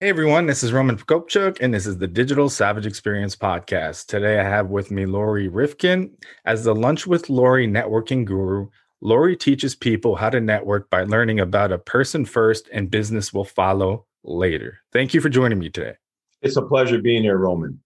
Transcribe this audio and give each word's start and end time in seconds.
Hey 0.00 0.10
everyone, 0.10 0.46
this 0.46 0.62
is 0.62 0.72
Roman 0.72 0.96
Prokopchuk, 0.96 1.58
and 1.60 1.74
this 1.74 1.84
is 1.84 1.98
the 1.98 2.06
Digital 2.06 2.48
Savage 2.48 2.86
Experience 2.86 3.34
podcast. 3.34 4.06
Today 4.06 4.38
I 4.38 4.44
have 4.44 4.68
with 4.68 4.92
me 4.92 5.06
Lori 5.06 5.48
Rifkin. 5.48 6.12
As 6.44 6.62
the 6.62 6.72
Lunch 6.72 7.04
with 7.04 7.28
Lori 7.28 7.66
networking 7.66 8.24
guru, 8.24 8.68
Lori 9.00 9.36
teaches 9.36 9.74
people 9.74 10.14
how 10.14 10.30
to 10.30 10.40
network 10.40 10.88
by 10.88 11.02
learning 11.02 11.40
about 11.40 11.72
a 11.72 11.78
person 11.78 12.24
first 12.24 12.68
and 12.72 12.92
business 12.92 13.34
will 13.34 13.44
follow 13.44 14.06
later. 14.22 14.78
Thank 14.92 15.14
you 15.14 15.20
for 15.20 15.28
joining 15.28 15.58
me 15.58 15.68
today. 15.68 15.94
It's 16.42 16.56
a 16.56 16.62
pleasure 16.62 17.02
being 17.02 17.24
here, 17.24 17.36
Roman. 17.36 17.80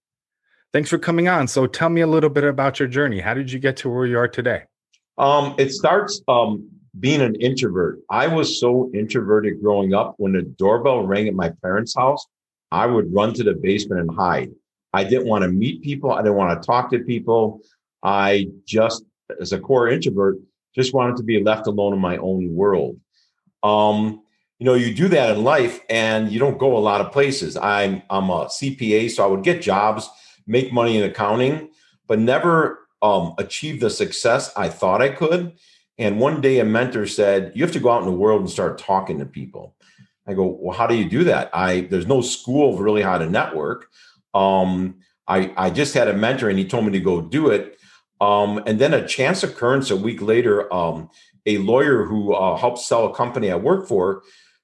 Thanks 0.71 0.91
for 0.91 0.99
coming 0.99 1.27
on. 1.27 1.47
So 1.47 1.65
tell 1.65 1.89
me 1.89 2.01
a 2.01 2.07
little 2.07 2.29
bit 2.29 2.43
about 2.43 2.77
your 2.77 2.89
journey. 2.89 3.21
How 3.21 3.33
did 3.33 3.51
you 3.51 3.57
get 3.57 3.75
to 3.77 3.89
where 3.89 4.05
you 4.05 4.19
are 4.19 4.27
today? 4.27 4.65
Um, 5.17 5.55
it 5.57 5.71
starts 5.71 6.21
um, 6.27 6.69
being 6.99 7.21
an 7.21 7.35
introvert. 7.35 7.99
I 8.09 8.27
was 8.27 8.59
so 8.59 8.91
introverted 8.93 9.61
growing 9.61 9.93
up. 9.93 10.15
When 10.17 10.33
the 10.33 10.43
doorbell 10.43 11.05
rang 11.05 11.27
at 11.27 11.33
my 11.33 11.49
parents' 11.61 11.95
house, 11.95 12.25
I 12.71 12.85
would 12.85 13.13
run 13.13 13.33
to 13.33 13.43
the 13.43 13.53
basement 13.53 14.01
and 14.01 14.15
hide. 14.15 14.51
I 14.93 15.03
didn't 15.03 15.27
want 15.27 15.43
to 15.43 15.47
meet 15.47 15.81
people. 15.81 16.11
I 16.11 16.21
didn't 16.21 16.35
want 16.35 16.61
to 16.61 16.65
talk 16.65 16.91
to 16.91 16.99
people. 16.99 17.61
I 18.03 18.47
just, 18.65 19.03
as 19.41 19.53
a 19.53 19.59
core 19.59 19.89
introvert, 19.89 20.37
just 20.75 20.93
wanted 20.93 21.17
to 21.17 21.23
be 21.23 21.41
left 21.43 21.67
alone 21.67 21.93
in 21.93 21.99
my 21.99 22.17
own 22.17 22.53
world. 22.53 22.99
Um, 23.63 24.21
you 24.59 24.65
know, 24.65 24.75
you 24.75 24.93
do 24.93 25.07
that 25.09 25.35
in 25.35 25.43
life 25.43 25.81
and 25.89 26.31
you 26.31 26.39
don't 26.39 26.57
go 26.57 26.77
a 26.77 26.79
lot 26.79 27.01
of 27.01 27.11
places. 27.11 27.57
I'm 27.57 28.03
I'm 28.09 28.29
a 28.29 28.45
CPA, 28.45 29.09
so 29.11 29.23
I 29.23 29.27
would 29.27 29.43
get 29.43 29.61
jobs, 29.61 30.09
make 30.45 30.71
money 30.71 30.97
in 30.97 31.03
accounting, 31.03 31.71
but 32.07 32.19
never 32.19 32.87
um, 33.01 33.33
achieve 33.37 33.79
the 33.79 33.89
success 33.89 34.51
I 34.55 34.69
thought 34.69 35.01
I 35.01 35.09
could 35.09 35.53
and 35.97 36.19
one 36.19 36.41
day 36.41 36.59
a 36.59 36.65
mentor 36.65 37.05
said, 37.05 37.51
You 37.55 37.63
have 37.63 37.73
to 37.73 37.79
go 37.79 37.89
out 37.89 38.01
in 38.01 38.07
the 38.07 38.17
world 38.17 38.41
and 38.41 38.49
start 38.49 38.77
talking 38.77 39.19
to 39.19 39.25
people. 39.25 39.75
I 40.27 40.33
go, 40.33 40.57
Well, 40.59 40.77
how 40.77 40.87
do 40.87 40.95
you 40.95 41.09
do 41.09 41.23
that? 41.25 41.49
I 41.53 41.81
there's 41.81 42.07
no 42.07 42.21
school 42.21 42.73
of 42.73 42.79
really 42.79 43.01
how 43.01 43.17
to 43.17 43.29
network. 43.29 43.87
Um, 44.33 44.95
I, 45.27 45.53
I 45.55 45.69
just 45.69 45.93
had 45.93 46.07
a 46.07 46.13
mentor 46.13 46.49
and 46.49 46.59
he 46.59 46.65
told 46.65 46.85
me 46.85 46.91
to 46.91 46.99
go 46.99 47.21
do 47.21 47.49
it. 47.49 47.77
Um, 48.19 48.61
and 48.65 48.79
then 48.79 48.93
a 48.93 49.07
chance 49.07 49.43
occurrence 49.43 49.91
a 49.91 49.97
week 49.97 50.21
later, 50.21 50.73
um, 50.73 51.09
a 51.45 51.57
lawyer 51.59 52.05
who 52.05 52.33
uh, 52.33 52.57
helped 52.57 52.79
sell 52.79 53.05
a 53.05 53.15
company 53.15 53.51
I 53.51 53.55
work 53.55 53.87
for 53.87 54.23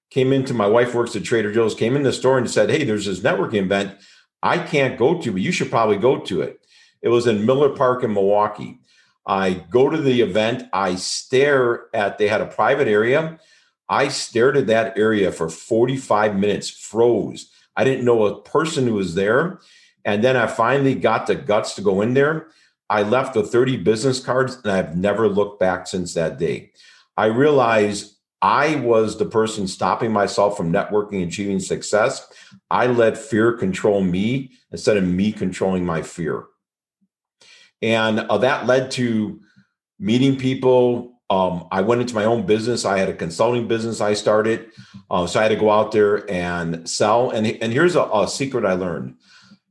came 0.10 0.34
into 0.34 0.54
my 0.54 0.66
wife 0.66 0.96
works 0.96 1.16
at 1.16 1.24
Trader 1.24 1.54
Joe's, 1.54 1.76
came 1.76 1.96
in 1.96 2.04
the 2.04 2.12
store 2.12 2.38
and 2.38 2.50
said, 2.50 2.70
Hey, 2.70 2.84
there's 2.84 3.06
this 3.06 3.20
networking 3.20 3.62
event 3.66 3.98
I 4.42 4.58
can't 4.58 4.98
go 4.98 5.22
to, 5.22 5.32
but 5.32 5.42
you 5.42 5.52
should 5.52 5.70
probably 5.70 5.98
go 5.98 6.18
to 6.20 6.42
it. 6.42 6.66
It 7.02 7.10
was 7.10 7.28
in 7.28 7.46
Miller 7.46 7.70
Park 7.70 8.04
in 8.04 8.14
Milwaukee. 8.14 8.80
I 9.30 9.54
go 9.70 9.90
to 9.90 9.98
the 9.98 10.22
event. 10.22 10.68
I 10.74 10.96
stare 10.96 11.86
at, 11.94 12.18
they 12.18 12.28
had 12.28 12.42
a 12.42 12.48
private 12.48 12.88
area. 12.88 13.40
I 13.88 14.08
stared 14.08 14.58
at 14.58 14.66
that 14.68 14.98
area 14.98 15.32
for 15.32 15.50
45 15.50 16.36
minutes, 16.36 16.68
froze. 16.72 17.52
I 17.78 17.84
didn't 17.84 18.06
know 18.06 18.26
a 18.26 18.42
person 18.42 18.88
who 18.88 18.96
was 18.96 19.14
there. 19.14 19.60
And 20.04 20.24
then 20.24 20.36
I 20.36 20.48
finally 20.48 20.96
got 20.96 21.28
the 21.28 21.36
guts 21.36 21.76
to 21.76 21.82
go 21.82 22.02
in 22.02 22.16
there. 22.16 22.48
I 22.90 23.04
left 23.04 23.36
with 23.36 23.52
30 23.52 23.78
business 23.78 24.20
cards 24.20 24.58
and 24.64 24.72
I've 24.72 24.98
never 24.98 25.30
looked 25.30 25.60
back 25.60 25.86
since 25.86 26.16
that 26.16 26.40
day. 26.40 26.72
I 27.16 27.28
realized 27.28 28.16
I 28.42 28.78
was 28.78 29.18
the 29.18 29.26
person 29.26 29.68
stopping 29.68 30.12
myself 30.12 30.58
from 30.58 30.74
networking 30.74 31.24
achieving 31.24 31.60
success. 31.60 32.28
I 32.72 32.88
let 32.88 33.16
fear 33.16 33.54
control 33.54 34.02
me 34.02 34.54
instead 34.72 34.98
of 34.98 35.04
me 35.04 35.32
controlling 35.34 35.86
my 35.86 36.02
fear. 36.02 36.46
And 37.82 38.20
uh, 38.20 38.38
that 38.40 38.66
led 38.66 38.92
to 38.92 39.40
meeting 40.00 40.38
people. 40.38 41.20
Um, 41.30 41.68
I 41.72 41.82
went 41.82 42.02
into 42.02 42.16
my 42.16 42.26
own 42.26 42.46
business. 42.46 42.86
I 42.86 42.98
had 42.98 43.10
a 43.10 43.14
consulting 43.14 43.68
business 43.68 44.02
I 44.02 44.14
started. 44.14 44.72
Uh, 45.12 45.28
so 45.28 45.40
I 45.40 45.44
had 45.44 45.50
to 45.50 45.56
go 45.56 45.70
out 45.70 45.92
there 45.92 46.30
and 46.30 46.90
sell. 46.90 47.30
And, 47.30 47.46
and 47.48 47.72
here's 47.72 47.96
a, 47.96 48.04
a 48.04 48.28
secret 48.28 48.66
I 48.66 48.74
learned 48.74 49.16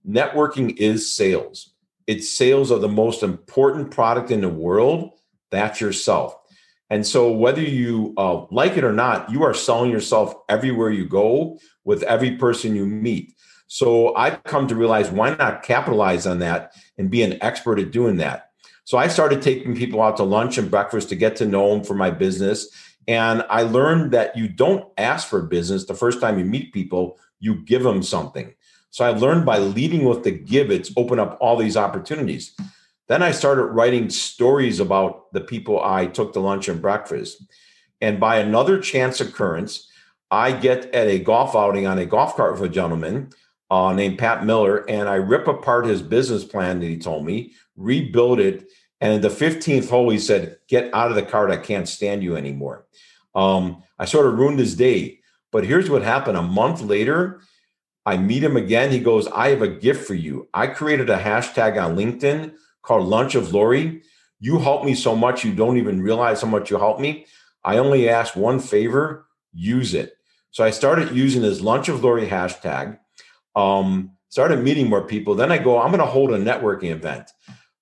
networking 0.09 0.77
is 0.77 1.15
sales, 1.15 1.75
it's 2.07 2.31
sales 2.31 2.71
of 2.71 2.81
the 2.81 2.89
most 2.89 3.23
important 3.23 3.91
product 3.91 4.31
in 4.31 4.41
the 4.41 4.49
world. 4.49 5.13
That's 5.51 5.81
yourself. 5.81 6.35
And 6.91 7.07
so, 7.07 7.31
whether 7.31 7.61
you 7.61 8.15
uh, 8.17 8.47
like 8.51 8.79
it 8.79 8.85
or 8.85 8.93
not, 8.93 9.31
you 9.31 9.43
are 9.43 9.53
selling 9.53 9.91
yourself 9.91 10.35
everywhere 10.49 10.91
you 10.91 11.07
go 11.07 11.59
with 11.85 12.03
every 12.05 12.37
person 12.37 12.75
you 12.75 12.87
meet. 12.87 13.35
So 13.69 14.15
I've 14.17 14.43
come 14.45 14.67
to 14.67 14.75
realize 14.75 15.11
why 15.11 15.35
not 15.35 15.63
capitalize 15.63 16.27
on 16.27 16.41
that 16.41 16.73
and 16.97 17.11
be 17.11 17.23
an 17.23 17.39
expert 17.43 17.79
at 17.79 17.93
doing 17.93 18.17
that. 18.17 18.51
So 18.85 18.97
I 18.97 19.09
started 19.09 19.43
taking 19.43 19.77
people 19.77 20.01
out 20.01 20.17
to 20.17 20.23
lunch 20.23 20.57
and 20.57 20.71
breakfast 20.71 21.11
to 21.11 21.17
get 21.17 21.37
to 21.37 21.47
know 21.47 21.69
them 21.69 21.85
for 21.85 21.95
my 21.95 22.11
business. 22.11 22.69
And 23.07 23.45
I 23.51 23.63
learned 23.63 24.13
that 24.13 24.37
you 24.37 24.49
don't 24.49 24.87
ask 24.97 25.29
for 25.29 25.43
business 25.43 25.85
the 25.85 25.95
first 25.95 26.21
time 26.21 26.39
you 26.39 26.45
meet 26.47 26.73
people, 26.73 27.19
you 27.39 27.63
give 27.65 27.83
them 27.83 28.03
something. 28.03 28.55
So 28.91 29.05
I 29.05 29.11
learned 29.11 29.45
by 29.45 29.59
leading 29.59 30.05
with 30.05 30.25
the 30.25 30.31
give, 30.31 30.71
it's 30.71 30.91
open 30.97 31.19
up 31.19 31.37
all 31.39 31.57
these 31.57 31.77
opportunities. 31.77 32.57
Then 33.09 33.23
I 33.23 33.33
started 33.33 33.65
writing 33.65 34.09
stories 34.09 34.81
about 34.81 35.33
the 35.33 35.41
people 35.43 35.83
I 35.83 36.07
took 36.07 36.33
to 36.33 36.41
lunch 36.41 36.69
and 36.69 36.81
breakfast. 36.81 37.45
And 38.01 38.19
by 38.19 38.39
another 38.39 38.81
chance 38.81 39.21
occurrence, 39.21 39.91
I 40.31 40.53
get 40.53 40.95
at 40.95 41.09
a 41.09 41.19
golf 41.19 41.55
outing 41.55 41.87
on 41.87 41.99
a 41.99 42.07
golf 42.07 42.37
cart 42.37 42.53
with 42.53 42.71
a 42.71 42.73
gentleman 42.73 43.31
uh, 43.71 43.93
named 43.93 44.19
Pat 44.19 44.45
Miller, 44.45 44.89
and 44.89 45.09
I 45.09 45.17
rip 45.17 45.47
apart 45.47 45.87
his 45.87 46.03
business 46.03 46.45
plan 46.45 46.81
that 46.81 46.87
he 46.87 46.99
told 46.99 47.25
me, 47.25 47.53
rebuild 47.77 48.41
it. 48.41 48.69
And 49.01 49.23
the 49.23 49.29
15th 49.29 49.89
hole, 49.89 50.11
he 50.11 50.19
said, 50.19 50.57
Get 50.69 50.93
out 50.95 51.11
of 51.11 51.17
the 51.17 51.23
cart. 51.23 51.51
I 51.51 51.57
can't 51.57 51.89
stand 51.89 52.23
you 52.23 52.37
anymore. 52.37 52.87
Um, 53.35 53.83
I 53.99 54.07
sort 54.07 54.27
of 54.27 54.39
ruined 54.39 54.59
his 54.59 54.75
day. 54.75 55.21
But 55.53 55.65
here's 55.65 55.89
what 55.89 56.03
happened 56.03 56.37
a 56.37 56.43
month 56.43 56.83
later, 56.83 57.41
I 58.05 58.17
meet 58.17 58.43
him 58.43 58.57
again. 58.57 58.91
He 58.91 59.01
goes, 59.01 59.27
I 59.29 59.49
have 59.49 59.63
a 59.63 59.69
gift 59.69 60.07
for 60.07 60.15
you. 60.15 60.49
I 60.53 60.67
created 60.67 61.11
a 61.11 61.19
hashtag 61.19 61.83
on 61.83 61.97
LinkedIn 61.97 62.55
called 62.83 63.07
Lunch 63.07 63.35
of 63.35 63.53
Lori. 63.53 64.03
You 64.41 64.59
helped 64.59 64.85
me 64.85 64.95
so 64.95 65.17
much, 65.17 65.45
you 65.45 65.55
don't 65.55 65.79
even 65.79 66.03
realize 66.03 66.43
how 66.43 66.49
much 66.49 66.71
you 66.71 66.79
helped 66.79 67.01
me. 67.01 67.27
I 67.65 67.79
only 67.79 68.09
ask 68.09 68.37
one 68.37 68.61
favor 68.61 69.27
use 69.53 69.95
it. 69.95 70.15
So 70.51 70.65
I 70.65 70.71
started 70.71 71.15
using 71.15 71.43
his 71.43 71.61
Lunch 71.61 71.89
of 71.89 72.03
Lori 72.03 72.27
hashtag 72.27 72.99
um, 73.59 74.13
started 74.29 74.63
meeting 74.63 74.89
more 74.89 75.03
people. 75.03 75.35
Then 75.35 75.51
I 75.51 75.59
go, 75.59 75.81
I'm 75.81 75.91
going 75.91 75.99
to 75.99 76.07
hold 76.07 76.31
a 76.31 76.39
networking 76.39 76.91
event. 76.91 77.31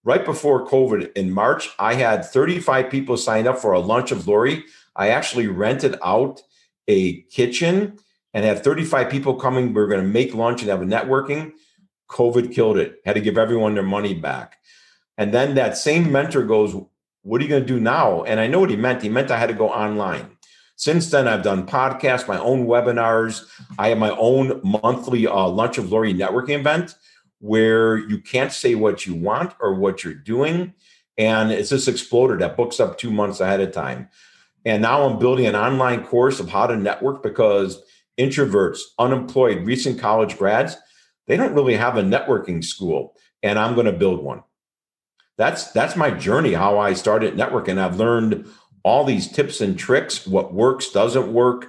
Right 0.04 0.24
before 0.24 0.66
COVID 0.66 1.12
in 1.14 1.30
March, 1.32 1.68
I 1.78 1.94
had 1.94 2.24
35 2.24 2.88
people 2.88 3.16
sign 3.16 3.46
up 3.46 3.58
for 3.58 3.72
a 3.72 3.80
lunch 3.80 4.10
of 4.10 4.26
Lori. 4.26 4.64
I 4.94 5.08
actually 5.08 5.48
rented 5.48 5.96
out 6.02 6.40
a 6.88 7.20
kitchen 7.22 7.98
and 8.32 8.44
had 8.44 8.64
35 8.64 9.10
people 9.10 9.34
coming. 9.34 9.74
We 9.74 9.82
are 9.82 9.88
going 9.88 10.02
to 10.02 10.08
make 10.08 10.32
lunch 10.32 10.62
and 10.62 10.70
have 10.70 10.80
a 10.80 10.86
networking. 10.86 11.52
COVID 12.08 12.54
killed 12.54 12.78
it. 12.78 13.00
Had 13.04 13.16
to 13.16 13.20
give 13.20 13.36
everyone 13.36 13.74
their 13.74 13.82
money 13.82 14.14
back. 14.14 14.56
And 15.18 15.34
then 15.34 15.56
that 15.56 15.76
same 15.76 16.12
mentor 16.12 16.44
goes, 16.44 16.74
What 17.22 17.40
are 17.40 17.44
you 17.44 17.50
going 17.50 17.62
to 17.62 17.66
do 17.66 17.80
now? 17.80 18.22
And 18.22 18.38
I 18.38 18.46
know 18.46 18.60
what 18.60 18.70
he 18.70 18.76
meant. 18.76 19.02
He 19.02 19.08
meant 19.08 19.30
I 19.30 19.38
had 19.38 19.48
to 19.48 19.54
go 19.54 19.68
online. 19.68 20.35
Since 20.76 21.10
then, 21.10 21.26
I've 21.26 21.42
done 21.42 21.66
podcasts, 21.66 22.28
my 22.28 22.38
own 22.38 22.66
webinars. 22.66 23.46
I 23.78 23.88
have 23.88 23.98
my 23.98 24.10
own 24.10 24.60
monthly 24.62 25.26
uh, 25.26 25.48
Lunch 25.48 25.78
of 25.78 25.90
Lori 25.90 26.12
networking 26.12 26.60
event 26.60 26.94
where 27.40 27.96
you 27.96 28.20
can't 28.20 28.52
say 28.52 28.74
what 28.74 29.06
you 29.06 29.14
want 29.14 29.54
or 29.60 29.74
what 29.74 30.04
you're 30.04 30.14
doing. 30.14 30.74
And 31.18 31.50
it's 31.50 31.70
just 31.70 31.88
exploded. 31.88 32.40
That 32.40 32.56
book's 32.56 32.78
up 32.80 32.98
two 32.98 33.10
months 33.10 33.40
ahead 33.40 33.60
of 33.60 33.72
time. 33.72 34.08
And 34.64 34.82
now 34.82 35.04
I'm 35.04 35.18
building 35.18 35.46
an 35.46 35.56
online 35.56 36.04
course 36.04 36.40
of 36.40 36.50
how 36.50 36.66
to 36.66 36.76
network 36.76 37.22
because 37.22 37.82
introverts, 38.18 38.80
unemployed, 38.98 39.66
recent 39.66 39.98
college 39.98 40.36
grads, 40.36 40.76
they 41.26 41.36
don't 41.36 41.54
really 41.54 41.76
have 41.76 41.96
a 41.96 42.02
networking 42.02 42.62
school. 42.64 43.14
And 43.42 43.58
I'm 43.58 43.74
going 43.74 43.86
to 43.86 43.92
build 43.92 44.22
one. 44.22 44.42
That's 45.38 45.70
that's 45.72 45.96
my 45.96 46.10
journey, 46.10 46.54
how 46.54 46.78
I 46.78 46.94
started 46.94 47.34
networking. 47.34 47.78
I've 47.78 47.98
learned 47.98 48.46
all 48.86 49.04
these 49.04 49.26
tips 49.26 49.60
and 49.60 49.76
tricks, 49.76 50.28
what 50.28 50.54
works, 50.54 50.90
doesn't 50.90 51.32
work. 51.32 51.66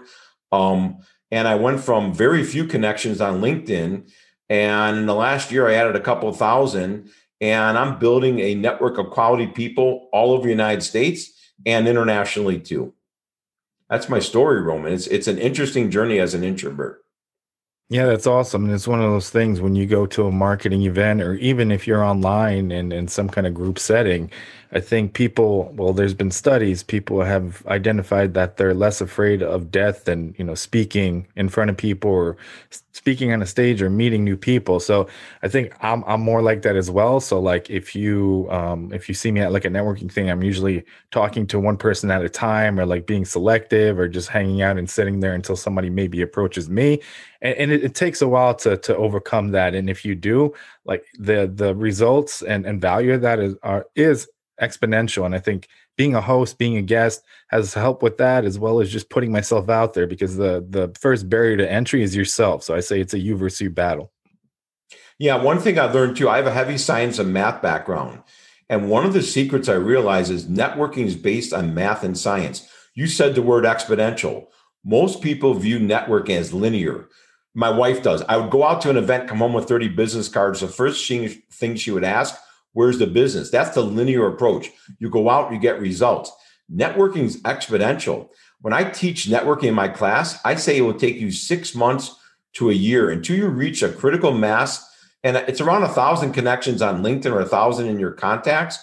Um, 0.51 0.99
and 1.31 1.47
I 1.47 1.55
went 1.55 1.79
from 1.79 2.13
very 2.13 2.43
few 2.43 2.65
connections 2.65 3.19
on 3.19 3.41
LinkedIn. 3.41 4.07
And 4.49 4.97
in 4.99 5.07
the 5.07 5.15
last 5.15 5.51
year, 5.51 5.67
I 5.67 5.73
added 5.73 5.95
a 5.95 5.99
couple 5.99 6.31
thousand. 6.31 7.09
And 7.41 7.75
I'm 7.75 7.97
building 7.97 8.39
a 8.39 8.53
network 8.53 8.99
of 8.99 9.09
quality 9.09 9.47
people 9.47 10.09
all 10.13 10.31
over 10.31 10.43
the 10.43 10.49
United 10.49 10.81
States 10.81 11.31
and 11.65 11.87
internationally 11.87 12.59
too. 12.59 12.93
That's 13.89 14.09
my 14.09 14.19
story, 14.19 14.61
Roman. 14.61 14.93
It's 14.93 15.07
it's 15.07 15.27
an 15.27 15.39
interesting 15.39 15.89
journey 15.89 16.19
as 16.19 16.35
an 16.35 16.43
introvert. 16.43 17.03
Yeah, 17.89 18.05
that's 18.05 18.27
awesome. 18.27 18.65
And 18.65 18.73
it's 18.73 18.85
one 18.87 19.01
of 19.01 19.09
those 19.09 19.29
things 19.29 19.61
when 19.61 19.73
you 19.73 19.85
go 19.85 20.05
to 20.07 20.27
a 20.27 20.31
marketing 20.31 20.81
event 20.81 21.21
or 21.21 21.35
even 21.35 21.71
if 21.71 21.87
you're 21.87 22.03
online 22.03 22.69
and 22.69 22.91
in 22.91 23.07
some 23.07 23.29
kind 23.29 23.47
of 23.47 23.53
group 23.53 23.79
setting, 23.79 24.29
I 24.73 24.81
think 24.81 25.13
people, 25.13 25.71
well, 25.73 25.93
there's 25.93 26.13
been 26.13 26.29
studies, 26.31 26.83
people 26.83 27.21
have 27.21 27.65
identified 27.67 28.33
that 28.33 28.57
they're 28.57 28.73
less 28.73 28.99
afraid 28.99 29.41
of 29.41 29.71
death 29.71 30.03
than, 30.03 30.35
you 30.37 30.43
know, 30.43 30.53
speaking 30.55 31.27
in 31.37 31.47
front 31.47 31.69
of 31.69 31.77
people 31.77 32.11
or 32.11 32.35
speaking 32.91 33.31
on 33.31 33.41
a 33.41 33.45
stage 33.45 33.81
or 33.81 33.89
meeting 33.89 34.25
new 34.25 34.35
people. 34.35 34.81
So 34.81 35.07
I 35.41 35.47
think 35.47 35.71
I'm, 35.81 36.03
I'm 36.05 36.19
more 36.19 36.41
like 36.41 36.63
that 36.63 36.75
as 36.75 36.91
well. 36.91 37.21
So 37.21 37.39
like 37.39 37.69
if 37.69 37.95
you, 37.95 38.47
um, 38.51 38.91
if 38.91 39.07
you 39.07 39.15
see 39.15 39.31
me 39.31 39.39
at 39.39 39.53
like 39.53 39.63
a 39.63 39.69
networking 39.69 40.11
thing, 40.11 40.29
I'm 40.29 40.43
usually 40.43 40.83
talking 41.11 41.47
to 41.47 41.59
one 41.59 41.77
person 41.77 42.11
at 42.11 42.21
a 42.21 42.27
time 42.27 42.77
or 42.81 42.85
like 42.85 43.05
being 43.05 43.23
selective 43.23 43.97
or 43.97 44.09
just 44.09 44.27
hanging 44.27 44.61
out 44.61 44.77
and 44.77 44.89
sitting 44.89 45.21
there 45.21 45.33
until 45.33 45.55
somebody 45.55 45.89
maybe 45.89 46.21
approaches 46.21 46.69
me. 46.69 46.99
And, 47.41 47.55
and 47.57 47.71
it, 47.71 47.83
it 47.83 47.95
takes 47.95 48.21
a 48.21 48.27
while 48.27 48.55
to, 48.55 48.77
to 48.77 48.95
overcome 48.95 49.51
that. 49.51 49.75
And 49.75 49.89
if 49.89 50.05
you 50.05 50.15
do 50.15 50.53
like 50.85 51.05
the, 51.17 51.51
the 51.53 51.75
results 51.75 52.41
and, 52.41 52.65
and 52.65 52.81
value 52.81 53.13
of 53.13 53.21
that 53.21 53.39
is, 53.39 53.55
are, 53.63 53.85
is 53.95 54.27
exponential. 54.61 55.25
And 55.25 55.35
I 55.35 55.39
think 55.39 55.67
being 55.97 56.15
a 56.15 56.21
host, 56.21 56.57
being 56.57 56.77
a 56.77 56.81
guest 56.81 57.23
has 57.49 57.73
helped 57.73 58.03
with 58.03 58.17
that 58.17 58.45
as 58.45 58.57
well 58.59 58.79
as 58.79 58.91
just 58.91 59.09
putting 59.09 59.31
myself 59.31 59.69
out 59.69 59.93
there 59.93 60.07
because 60.07 60.37
the 60.37 60.65
the 60.69 60.93
first 60.99 61.29
barrier 61.29 61.57
to 61.57 61.71
entry 61.71 62.03
is 62.03 62.15
yourself. 62.15 62.63
So 62.63 62.75
I 62.75 62.79
say 62.79 63.01
it's 63.01 63.13
a 63.13 63.19
you 63.19 63.35
versus 63.35 63.61
you 63.61 63.69
battle. 63.69 64.11
Yeah, 65.19 65.41
one 65.41 65.59
thing 65.59 65.79
I've 65.79 65.95
learned 65.95 66.17
too, 66.17 66.29
I 66.29 66.37
have 66.37 66.47
a 66.47 66.51
heavy 66.51 66.77
science 66.77 67.17
and 67.17 67.33
math 67.33 67.61
background. 67.61 68.21
And 68.69 68.89
one 68.89 69.05
of 69.05 69.13
the 69.13 69.23
secrets 69.23 69.69
I 69.69 69.73
realize 69.73 70.29
is 70.29 70.45
networking 70.45 71.05
is 71.05 71.15
based 71.15 71.53
on 71.53 71.73
math 71.73 72.03
and 72.03 72.17
science. 72.17 72.69
You 72.93 73.07
said 73.07 73.33
the 73.33 73.41
word 73.41 73.63
exponential. 73.63 74.47
Most 74.83 75.21
people 75.21 75.53
view 75.53 75.79
networking 75.79 76.37
as 76.37 76.53
linear. 76.53 77.09
My 77.57 77.71
wife 77.71 78.03
does. 78.03 78.21
I 78.29 78.37
would 78.37 78.51
go 78.51 78.63
out 78.63 78.81
to 78.81 78.91
an 78.91 78.97
event, 78.97 79.27
come 79.27 79.39
home 79.39 79.53
with 79.53 79.67
30 79.67 79.87
business 79.87 80.29
cards. 80.29 80.59
The 80.59 80.67
first 80.67 81.07
thing 81.07 81.75
she 81.75 81.89
would 81.89 82.03
ask, 82.03 82.35
Where's 82.73 82.99
the 82.99 83.07
business? 83.07 83.49
That's 83.49 83.73
the 83.73 83.81
linear 83.81 84.27
approach. 84.27 84.69
You 84.99 85.09
go 85.09 85.31
out, 85.31 85.51
you 85.51 85.57
get 85.57 85.79
results. 85.79 86.31
Networking 86.71 87.23
is 87.23 87.41
exponential. 87.41 88.29
When 88.61 88.73
I 88.73 88.83
teach 88.83 89.25
networking 89.25 89.69
in 89.69 89.73
my 89.73 89.87
class, 89.87 90.39
I 90.45 90.53
say 90.53 90.77
it 90.77 90.81
will 90.81 90.93
take 90.93 91.15
you 91.15 91.31
six 91.31 91.73
months 91.73 92.15
to 92.53 92.69
a 92.69 92.75
year 92.75 93.09
until 93.09 93.37
you 93.37 93.47
reach 93.47 93.81
a 93.81 93.89
critical 93.89 94.31
mass. 94.31 94.87
And 95.23 95.37
it's 95.37 95.59
around 95.59 95.81
a 95.81 95.89
thousand 95.89 96.33
connections 96.33 96.83
on 96.83 97.01
LinkedIn 97.01 97.31
or 97.31 97.39
a 97.39 97.45
thousand 97.45 97.87
in 97.87 97.99
your 97.99 98.11
contacts. 98.11 98.77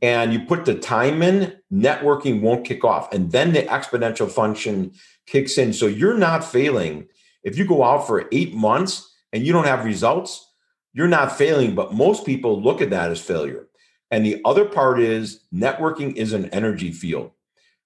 And 0.00 0.32
you 0.32 0.46
put 0.46 0.64
the 0.64 0.76
time 0.76 1.20
in, 1.20 1.58
networking 1.70 2.40
won't 2.40 2.64
kick 2.64 2.84
off. 2.84 3.12
And 3.12 3.30
then 3.32 3.52
the 3.52 3.64
exponential 3.64 4.30
function 4.30 4.92
kicks 5.26 5.58
in. 5.58 5.74
So 5.74 5.86
you're 5.86 6.16
not 6.16 6.42
failing. 6.42 7.08
If 7.42 7.56
you 7.56 7.66
go 7.66 7.82
out 7.82 8.06
for 8.06 8.28
eight 8.32 8.54
months 8.54 9.14
and 9.32 9.44
you 9.44 9.52
don't 9.52 9.66
have 9.66 9.84
results, 9.84 10.44
you're 10.92 11.08
not 11.08 11.36
failing, 11.36 11.74
but 11.74 11.94
most 11.94 12.26
people 12.26 12.60
look 12.60 12.80
at 12.80 12.90
that 12.90 13.10
as 13.10 13.20
failure. 13.20 13.68
And 14.10 14.24
the 14.24 14.40
other 14.44 14.64
part 14.64 15.00
is 15.00 15.44
networking 15.52 16.16
is 16.16 16.32
an 16.32 16.46
energy 16.46 16.92
field. 16.92 17.32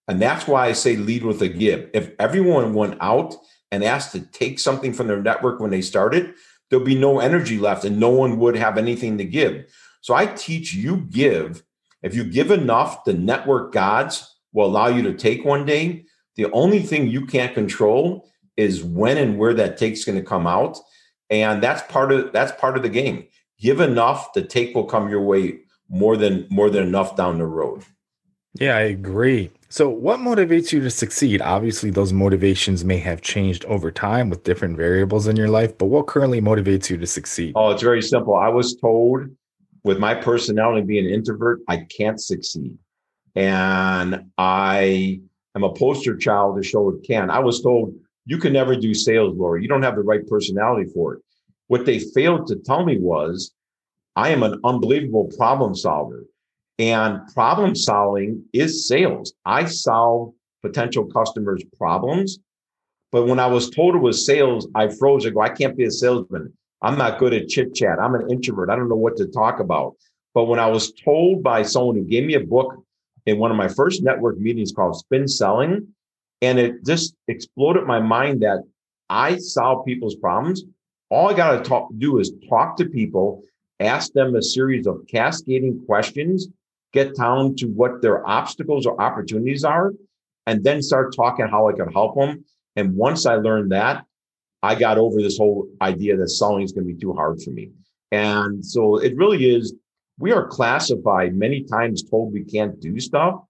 And 0.08 0.20
that's 0.20 0.46
why 0.46 0.66
I 0.66 0.72
say 0.72 0.96
lead 0.96 1.24
with 1.24 1.42
a 1.42 1.48
give. 1.48 1.90
If 1.94 2.12
everyone 2.18 2.74
went 2.74 2.96
out 3.00 3.34
and 3.70 3.84
asked 3.84 4.12
to 4.12 4.20
take 4.20 4.58
something 4.58 4.92
from 4.92 5.06
their 5.06 5.22
network 5.22 5.60
when 5.60 5.70
they 5.70 5.80
started, 5.80 6.34
there'll 6.68 6.84
be 6.84 6.98
no 6.98 7.20
energy 7.20 7.58
left 7.58 7.84
and 7.84 7.98
no 7.98 8.10
one 8.10 8.38
would 8.38 8.56
have 8.56 8.78
anything 8.78 9.18
to 9.18 9.24
give. 9.24 9.66
So 10.00 10.14
I 10.14 10.26
teach 10.26 10.74
you 10.74 10.98
give. 11.10 11.62
If 12.02 12.14
you 12.14 12.24
give 12.24 12.50
enough, 12.50 13.04
the 13.04 13.12
network 13.12 13.72
gods 13.72 14.36
will 14.52 14.66
allow 14.66 14.88
you 14.88 15.02
to 15.02 15.14
take 15.14 15.44
one 15.44 15.64
day. 15.64 16.04
The 16.36 16.50
only 16.52 16.80
thing 16.80 17.08
you 17.08 17.26
can't 17.26 17.54
control 17.54 18.28
is 18.56 18.82
when 18.82 19.18
and 19.18 19.38
where 19.38 19.54
that 19.54 19.78
take's 19.78 20.04
going 20.04 20.18
to 20.18 20.24
come 20.24 20.46
out 20.46 20.78
and 21.32 21.62
that's 21.62 21.82
part 21.90 22.12
of 22.12 22.30
that's 22.32 22.52
part 22.60 22.76
of 22.76 22.82
the 22.82 22.90
game. 22.90 23.26
Give 23.58 23.80
enough 23.80 24.34
the 24.34 24.42
take 24.42 24.74
will 24.74 24.84
come 24.84 25.08
your 25.08 25.22
way 25.22 25.60
more 25.88 26.16
than 26.16 26.46
more 26.50 26.68
than 26.68 26.86
enough 26.86 27.16
down 27.16 27.38
the 27.38 27.46
road. 27.46 27.84
Yeah 28.54 28.76
i 28.76 28.82
agree. 28.82 29.50
So 29.70 29.88
what 29.88 30.20
motivates 30.20 30.72
you 30.72 30.80
to 30.80 30.90
succeed? 30.90 31.40
Obviously 31.40 31.88
those 31.88 32.12
motivations 32.12 32.84
may 32.84 32.98
have 32.98 33.22
changed 33.22 33.64
over 33.64 33.90
time 33.90 34.28
with 34.28 34.44
different 34.44 34.76
variables 34.76 35.26
in 35.26 35.36
your 35.36 35.48
life 35.48 35.76
but 35.78 35.86
what 35.86 36.06
currently 36.06 36.42
motivates 36.42 36.90
you 36.90 36.98
to 36.98 37.06
succeed? 37.06 37.54
Oh 37.56 37.70
it's 37.70 37.82
very 37.82 38.02
simple. 38.02 38.34
I 38.36 38.48
was 38.48 38.76
told 38.76 39.22
with 39.84 39.98
my 39.98 40.14
personality 40.14 40.82
being 40.82 41.06
an 41.06 41.12
introvert 41.12 41.60
i 41.66 41.78
can't 41.96 42.20
succeed. 42.20 42.76
And 43.34 44.30
i 44.36 45.22
am 45.56 45.64
a 45.64 45.72
poster 45.72 46.14
child 46.14 46.58
to 46.58 46.62
show 46.62 46.90
it 46.90 47.06
can. 47.06 47.30
I 47.30 47.38
was 47.38 47.62
told 47.62 47.94
you 48.24 48.38
can 48.38 48.52
never 48.52 48.76
do 48.76 48.94
sales, 48.94 49.36
Lori. 49.36 49.62
You 49.62 49.68
don't 49.68 49.82
have 49.82 49.96
the 49.96 50.02
right 50.02 50.26
personality 50.26 50.90
for 50.92 51.14
it. 51.14 51.22
What 51.66 51.86
they 51.86 51.98
failed 51.98 52.46
to 52.48 52.56
tell 52.56 52.84
me 52.84 52.98
was 52.98 53.52
I 54.16 54.30
am 54.30 54.42
an 54.42 54.60
unbelievable 54.64 55.30
problem 55.36 55.74
solver. 55.74 56.24
And 56.78 57.20
problem 57.34 57.74
solving 57.74 58.44
is 58.52 58.88
sales. 58.88 59.32
I 59.44 59.66
solve 59.66 60.34
potential 60.62 61.06
customers' 61.06 61.64
problems. 61.76 62.38
But 63.10 63.26
when 63.26 63.38
I 63.38 63.46
was 63.46 63.70
told 63.70 63.94
it 63.94 63.98
was 63.98 64.24
sales, 64.24 64.68
I 64.74 64.88
froze. 64.88 65.26
I 65.26 65.30
go, 65.30 65.40
I 65.40 65.50
can't 65.50 65.76
be 65.76 65.84
a 65.84 65.90
salesman. 65.90 66.52
I'm 66.80 66.98
not 66.98 67.18
good 67.18 67.34
at 67.34 67.48
chit 67.48 67.74
chat. 67.74 67.98
I'm 68.00 68.14
an 68.14 68.30
introvert. 68.30 68.70
I 68.70 68.76
don't 68.76 68.88
know 68.88 68.96
what 68.96 69.16
to 69.18 69.26
talk 69.26 69.60
about. 69.60 69.94
But 70.34 70.44
when 70.44 70.58
I 70.58 70.66
was 70.66 70.92
told 70.92 71.42
by 71.42 71.62
someone 71.62 71.96
who 71.96 72.04
gave 72.04 72.24
me 72.24 72.34
a 72.34 72.40
book 72.40 72.74
in 73.26 73.38
one 73.38 73.50
of 73.50 73.56
my 73.56 73.68
first 73.68 74.02
network 74.02 74.38
meetings 74.38 74.72
called 74.72 74.96
Spin 74.96 75.28
Selling, 75.28 75.86
and 76.42 76.58
it 76.58 76.84
just 76.84 77.14
exploded 77.28 77.84
my 77.86 78.00
mind 78.00 78.42
that 78.42 78.64
I 79.08 79.38
solve 79.38 79.86
people's 79.86 80.16
problems. 80.16 80.64
All 81.08 81.30
I 81.30 81.34
got 81.34 81.64
to 81.64 81.88
do 81.98 82.18
is 82.18 82.32
talk 82.48 82.76
to 82.78 82.86
people, 82.86 83.42
ask 83.80 84.12
them 84.12 84.34
a 84.34 84.42
series 84.42 84.86
of 84.86 85.06
cascading 85.08 85.84
questions, 85.86 86.48
get 86.92 87.14
down 87.14 87.54
to 87.56 87.66
what 87.66 88.02
their 88.02 88.26
obstacles 88.26 88.86
or 88.86 89.00
opportunities 89.00 89.64
are, 89.64 89.92
and 90.46 90.64
then 90.64 90.82
start 90.82 91.14
talking 91.14 91.46
how 91.46 91.68
I 91.68 91.72
can 91.72 91.92
help 91.92 92.16
them. 92.16 92.44
And 92.76 92.96
once 92.96 93.24
I 93.24 93.36
learned 93.36 93.72
that, 93.72 94.04
I 94.62 94.74
got 94.74 94.98
over 94.98 95.20
this 95.20 95.38
whole 95.38 95.68
idea 95.80 96.16
that 96.16 96.28
selling 96.28 96.62
is 96.62 96.72
going 96.72 96.86
to 96.86 96.92
be 96.92 97.00
too 97.00 97.12
hard 97.12 97.42
for 97.42 97.50
me. 97.50 97.70
And 98.10 98.64
so 98.64 98.96
it 98.96 99.16
really 99.16 99.54
is, 99.54 99.74
we 100.18 100.32
are 100.32 100.46
classified 100.46 101.34
many 101.34 101.62
times 101.62 102.02
told 102.02 102.32
we 102.32 102.44
can't 102.44 102.80
do 102.80 102.98
stuff. 103.00 103.42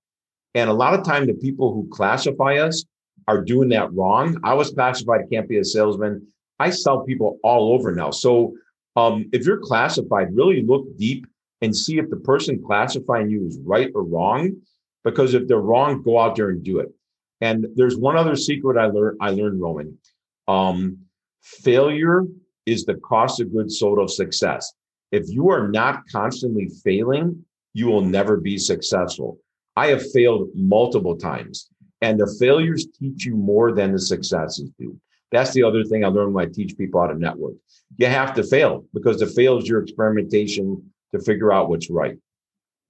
And 0.55 0.69
a 0.69 0.75
lot 0.75 0.95
of 0.95 1.05
time, 1.05 1.27
the 1.27 1.35
people 1.35 1.73
who 1.73 1.89
classify 1.91 2.57
us 2.57 2.85
are 3.29 3.43
doing 3.43 3.69
that 3.71 3.93
wrong. 3.93 4.39
I 4.45 4.55
was 4.55 4.71
classified 4.71 5.31
can't 5.31 5.49
be 5.49 5.59
a 5.59 5.65
salesman. 5.65 6.27
I 6.59 6.71
sell 6.71 7.05
people 7.05 7.39
all 7.43 7.73
over 7.73 7.93
now. 7.95 8.11
So 8.11 8.55
um, 8.97 9.29
if 9.33 9.47
you're 9.47 9.61
classified, 9.61 10.35
really 10.35 10.63
look 10.63 10.97
deep 10.97 11.27
and 11.61 11.75
see 11.75 11.99
if 11.99 12.11
the 12.11 12.17
person 12.17 12.63
classifying 12.63 13.31
you 13.31 13.47
is 13.47 13.59
right 13.65 13.91
or 13.95 14.03
wrong. 14.03 14.57
Because 15.05 15.35
if 15.35 15.49
they're 15.49 15.59
wrong, 15.59 16.03
go 16.03 16.21
out 16.21 16.37
there 16.37 16.51
and 16.51 16.63
do 16.63 16.79
it. 16.79 16.89
And 17.41 17.67
there's 17.75 17.97
one 17.97 18.17
other 18.17 18.37
secret 18.37 18.77
I 18.79 18.87
learned. 18.87 19.19
I 19.21 19.31
learned, 19.31 19.61
Roman. 19.61 19.99
Um, 20.47 20.99
failure 21.43 22.25
is 22.67 22.85
the 22.85 22.95
cost 22.95 23.41
of 23.41 23.53
goods 23.53 23.79
sold 23.79 23.99
of 23.99 24.13
success. 24.13 24.73
If 25.11 25.29
you 25.29 25.51
are 25.51 25.69
not 25.69 26.03
constantly 26.11 26.71
failing, 26.85 27.45
you 27.75 27.87
will 27.87 28.03
never 28.05 28.37
be 28.37 28.59
successful. 28.59 29.39
I 29.77 29.89
have 29.89 30.11
failed 30.13 30.49
multiple 30.55 31.17
times, 31.17 31.69
and 32.01 32.19
the 32.19 32.35
failures 32.39 32.87
teach 32.99 33.25
you 33.25 33.37
more 33.37 33.73
than 33.73 33.93
the 33.93 33.99
successes 33.99 34.71
do. 34.79 34.99
That's 35.31 35.53
the 35.53 35.63
other 35.63 35.83
thing 35.85 36.05
I 36.05 36.09
learned 36.09 36.35
when 36.35 36.47
I 36.47 36.51
teach 36.53 36.77
people 36.77 37.01
how 37.01 37.07
to 37.07 37.19
network. 37.19 37.55
You 37.97 38.07
have 38.07 38.35
to 38.35 38.43
fail 38.43 38.85
because 38.93 39.21
the 39.21 39.27
fail 39.27 39.59
is 39.59 39.67
your 39.67 39.83
experimentation 39.83 40.93
to 41.13 41.21
figure 41.21 41.53
out 41.53 41.71
what's 41.71 41.89
right. 41.91 42.19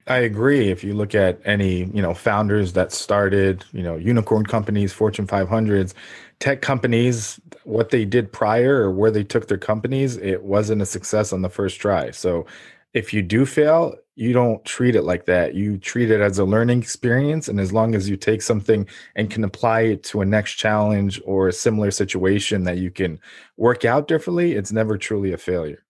I 0.08 0.18
agree. 0.18 0.68
If 0.70 0.82
you 0.82 0.94
look 0.94 1.14
at 1.14 1.40
any, 1.44 1.84
you 1.84 2.02
know, 2.02 2.12
founders 2.12 2.72
that 2.72 2.90
started, 2.90 3.64
you 3.72 3.84
know, 3.84 3.96
unicorn 3.96 4.44
companies, 4.44 4.92
Fortune 4.92 5.28
500s, 5.28 5.94
tech 6.40 6.60
companies, 6.60 7.40
what 7.62 7.90
they 7.90 8.04
did 8.04 8.32
prior 8.32 8.82
or 8.82 8.90
where 8.90 9.12
they 9.12 9.22
took 9.22 9.46
their 9.46 9.58
companies, 9.58 10.16
it 10.16 10.42
wasn't 10.42 10.82
a 10.82 10.86
success 10.86 11.32
on 11.32 11.42
the 11.42 11.48
first 11.48 11.80
try. 11.80 12.10
So 12.10 12.46
if 12.92 13.14
you 13.14 13.22
do 13.22 13.46
fail, 13.46 13.94
you 14.14 14.32
don't 14.32 14.62
treat 14.64 14.94
it 14.94 15.02
like 15.02 15.24
that. 15.26 15.54
You 15.54 15.78
treat 15.78 16.10
it 16.10 16.20
as 16.20 16.38
a 16.38 16.44
learning 16.44 16.80
experience. 16.80 17.48
And 17.48 17.58
as 17.58 17.72
long 17.72 17.94
as 17.94 18.08
you 18.08 18.16
take 18.16 18.42
something 18.42 18.86
and 19.16 19.30
can 19.30 19.42
apply 19.42 19.82
it 19.82 20.02
to 20.04 20.20
a 20.20 20.26
next 20.26 20.54
challenge 20.54 21.20
or 21.24 21.48
a 21.48 21.52
similar 21.52 21.90
situation 21.90 22.64
that 22.64 22.78
you 22.78 22.90
can 22.90 23.18
work 23.56 23.84
out 23.84 24.08
differently, 24.08 24.52
it's 24.52 24.72
never 24.72 24.98
truly 24.98 25.32
a 25.32 25.38
failure. 25.38 25.84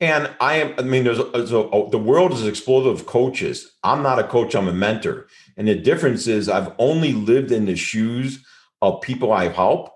And 0.00 0.30
I 0.40 0.54
am, 0.56 0.74
I 0.78 0.82
mean, 0.82 1.04
there's, 1.04 1.18
there's 1.32 1.52
a, 1.52 1.56
oh, 1.56 1.90
the 1.90 1.98
world 1.98 2.32
is 2.32 2.46
explosive 2.46 3.00
of 3.00 3.06
coaches. 3.06 3.72
I'm 3.82 4.02
not 4.02 4.20
a 4.20 4.24
coach, 4.24 4.54
I'm 4.54 4.68
a 4.68 4.72
mentor. 4.72 5.26
And 5.56 5.66
the 5.66 5.74
difference 5.74 6.26
is 6.26 6.48
I've 6.48 6.72
only 6.78 7.12
lived 7.12 7.50
in 7.50 7.66
the 7.66 7.74
shoes 7.74 8.44
of 8.80 9.00
people 9.00 9.32
I 9.32 9.48
help. 9.48 9.90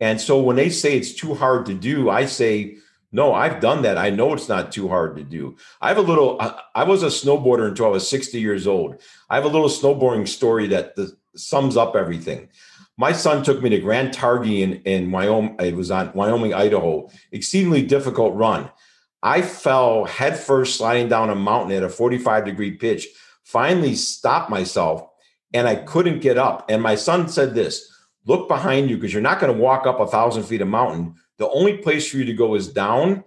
And 0.00 0.20
so 0.20 0.40
when 0.40 0.56
they 0.56 0.70
say 0.70 0.96
it's 0.96 1.12
too 1.12 1.34
hard 1.34 1.66
to 1.66 1.74
do, 1.74 2.08
I 2.08 2.26
say, 2.26 2.76
no, 3.10 3.32
I've 3.32 3.60
done 3.60 3.82
that. 3.82 3.96
I 3.96 4.10
know 4.10 4.34
it's 4.34 4.48
not 4.48 4.70
too 4.70 4.88
hard 4.88 5.16
to 5.16 5.24
do. 5.24 5.56
I 5.80 5.88
have 5.88 5.96
a 5.96 6.02
little, 6.02 6.38
I, 6.74 6.84
was 6.84 7.02
a 7.02 7.06
snowboarder 7.06 7.68
until 7.68 7.86
I 7.86 7.90
was 7.90 8.08
60 8.08 8.38
years 8.38 8.66
old. 8.66 9.00
I 9.30 9.36
have 9.36 9.44
a 9.44 9.48
little 9.48 9.68
snowboarding 9.68 10.28
story 10.28 10.66
that 10.68 10.94
the, 10.94 11.16
sums 11.34 11.76
up 11.76 11.96
everything. 11.96 12.48
My 12.98 13.12
son 13.12 13.44
took 13.44 13.62
me 13.62 13.70
to 13.70 13.78
Grand 13.78 14.12
Targhee 14.12 14.60
in, 14.60 14.74
in 14.82 15.10
Wyoming. 15.10 15.56
It 15.60 15.74
was 15.74 15.90
on 15.90 16.12
Wyoming, 16.12 16.52
Idaho. 16.52 17.08
Exceedingly 17.32 17.82
difficult 17.82 18.34
run. 18.34 18.70
I 19.22 19.42
fell 19.42 20.04
headfirst 20.04 20.76
sliding 20.76 21.08
down 21.08 21.30
a 21.30 21.34
mountain 21.34 21.76
at 21.76 21.82
a 21.82 21.88
45 21.88 22.44
degree 22.44 22.72
pitch. 22.72 23.06
Finally 23.44 23.94
stopped 23.94 24.50
myself 24.50 25.08
and 25.54 25.66
I 25.66 25.76
couldn't 25.76 26.20
get 26.20 26.38
up. 26.38 26.70
And 26.70 26.82
my 26.82 26.94
son 26.94 27.28
said 27.28 27.54
this 27.54 27.90
look 28.26 28.48
behind 28.48 28.90
you 28.90 28.96
because 28.96 29.12
you're 29.12 29.22
not 29.22 29.40
going 29.40 29.54
to 29.54 29.62
walk 29.62 29.86
up 29.86 30.00
a 30.00 30.06
thousand 30.06 30.42
feet 30.42 30.60
of 30.60 30.68
mountain. 30.68 31.14
The 31.38 31.48
only 31.48 31.78
place 31.78 32.10
for 32.10 32.18
you 32.18 32.24
to 32.24 32.34
go 32.34 32.54
is 32.54 32.68
down. 32.68 33.24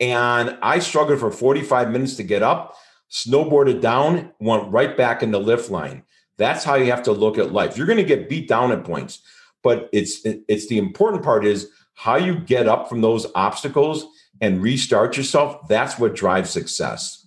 And 0.00 0.58
I 0.62 0.78
struggled 0.78 1.20
for 1.20 1.30
45 1.30 1.90
minutes 1.90 2.16
to 2.16 2.22
get 2.22 2.42
up, 2.42 2.76
snowboarded 3.10 3.80
down, 3.80 4.32
went 4.38 4.70
right 4.70 4.96
back 4.96 5.22
in 5.22 5.30
the 5.30 5.40
lift 5.40 5.70
line. 5.70 6.02
That's 6.36 6.64
how 6.64 6.74
you 6.74 6.90
have 6.90 7.02
to 7.04 7.12
look 7.12 7.38
at 7.38 7.52
life. 7.52 7.76
You're 7.76 7.86
going 7.86 7.98
to 7.98 8.04
get 8.04 8.28
beat 8.28 8.48
down 8.48 8.72
at 8.72 8.84
points, 8.84 9.20
but 9.62 9.88
it's 9.92 10.20
it's 10.24 10.66
the 10.66 10.78
important 10.78 11.22
part 11.22 11.44
is 11.44 11.70
how 11.94 12.16
you 12.16 12.34
get 12.40 12.66
up 12.66 12.88
from 12.88 13.00
those 13.00 13.26
obstacles 13.36 14.06
and 14.40 14.60
restart 14.60 15.16
yourself. 15.16 15.68
That's 15.68 15.96
what 15.98 16.16
drives 16.16 16.50
success. 16.50 17.26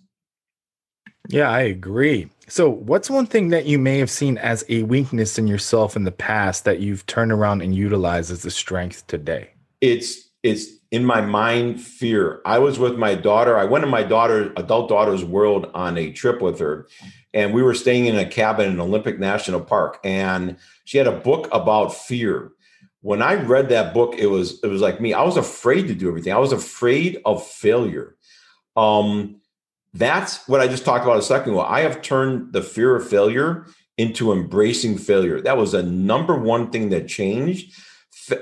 Yeah, 1.29 1.50
I 1.50 1.62
agree. 1.62 2.29
So, 2.48 2.70
what's 2.70 3.10
one 3.10 3.25
thing 3.25 3.50
that 3.50 3.65
you 3.65 3.77
may 3.77 3.98
have 4.00 4.10
seen 4.10 4.38
as 4.38 4.63
a 4.70 4.84
weakness 4.84 5.38
in 5.38 5.48
yourself 5.48 5.96
in 5.96 6.03
the 6.03 6.12
past 6.12 6.63
that 6.65 6.79
you've 6.79 7.06
turned 7.06 7.32
around 7.32 7.62
and 7.62 7.75
utilized 7.75 8.32
as 8.32 8.46
a 8.46 8.51
strength 8.51 9.06
today? 9.08 9.50
It's 9.82 10.26
it's 10.44 10.67
in 10.91 11.03
my 11.03 11.22
mind 11.22 11.82
fear. 11.82 12.41
I 12.46 12.60
was 12.60 12.79
with 12.79 12.98
my 12.98 13.15
daughter. 13.15 13.58
I 13.58 13.65
went 13.65 13.84
to 13.84 13.89
my 13.89 14.03
daughter, 14.03 14.53
adult 14.56 14.89
daughter's 14.89 15.24
world 15.24 15.70
on 15.74 15.98
a 15.98 16.12
trip 16.12 16.41
with 16.41 16.60
her. 16.60 16.88
And 17.34 17.53
we 17.53 17.62
were 17.62 17.74
staying 17.74 18.06
in 18.06 18.17
a 18.17 18.25
cabin 18.25 18.70
in 18.72 18.79
Olympic 18.79 19.20
National 19.20 19.62
Park. 19.62 20.00
And 20.03 20.58
she 20.86 20.98
had 20.98 21.08
a 21.08 21.12
book 21.12 21.50
about 21.51 21.94
fear. 21.94 22.51
When 23.01 23.22
I 23.22 23.36
read 23.36 23.70
that 23.70 23.94
book, 23.94 24.15
it 24.17 24.27
was 24.27 24.60
it 24.63 24.67
was 24.67 24.82
like 24.82 25.00
me. 25.00 25.13
I 25.13 25.24
was 25.24 25.38
afraid 25.38 25.88
to 25.88 25.96
do 25.96 26.08
everything. 26.08 26.34
I 26.34 26.39
was 26.39 26.51
afraid 26.51 27.22
of 27.25 27.46
failure. 27.46 28.15
Um, 28.75 29.41
that's 29.94 30.48
what 30.48 30.62
I 30.62 30.67
just 30.67 30.86
talked 30.86 31.06
about 31.06 31.17
a 31.17 31.24
second 31.24 31.53
ago. 31.53 31.62
I 31.62 31.82
have 31.82 32.01
turned 32.01 32.53
the 32.53 32.62
fear 32.62 32.96
of 32.96 33.08
failure 33.08 33.65
into 33.98 34.32
embracing 34.32 34.98
failure. 34.98 35.41
That 35.41 35.58
was 35.58 35.74
a 35.74 35.84
number 35.84 36.36
one 36.36 36.70
thing 36.70 36.89
that 36.89 37.08
changed 37.08 37.74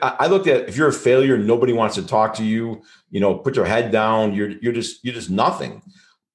I 0.01 0.27
looked 0.27 0.47
at 0.47 0.67
if 0.67 0.77
you're 0.77 0.89
a 0.89 0.93
failure, 0.93 1.37
nobody 1.37 1.73
wants 1.73 1.95
to 1.95 2.05
talk 2.05 2.33
to 2.35 2.43
you. 2.43 2.81
You 3.09 3.19
know, 3.19 3.35
put 3.35 3.55
your 3.55 3.65
head 3.65 3.91
down. 3.91 4.33
You're 4.33 4.49
you're 4.49 4.73
just 4.73 5.03
you're 5.03 5.13
just 5.13 5.29
nothing. 5.29 5.81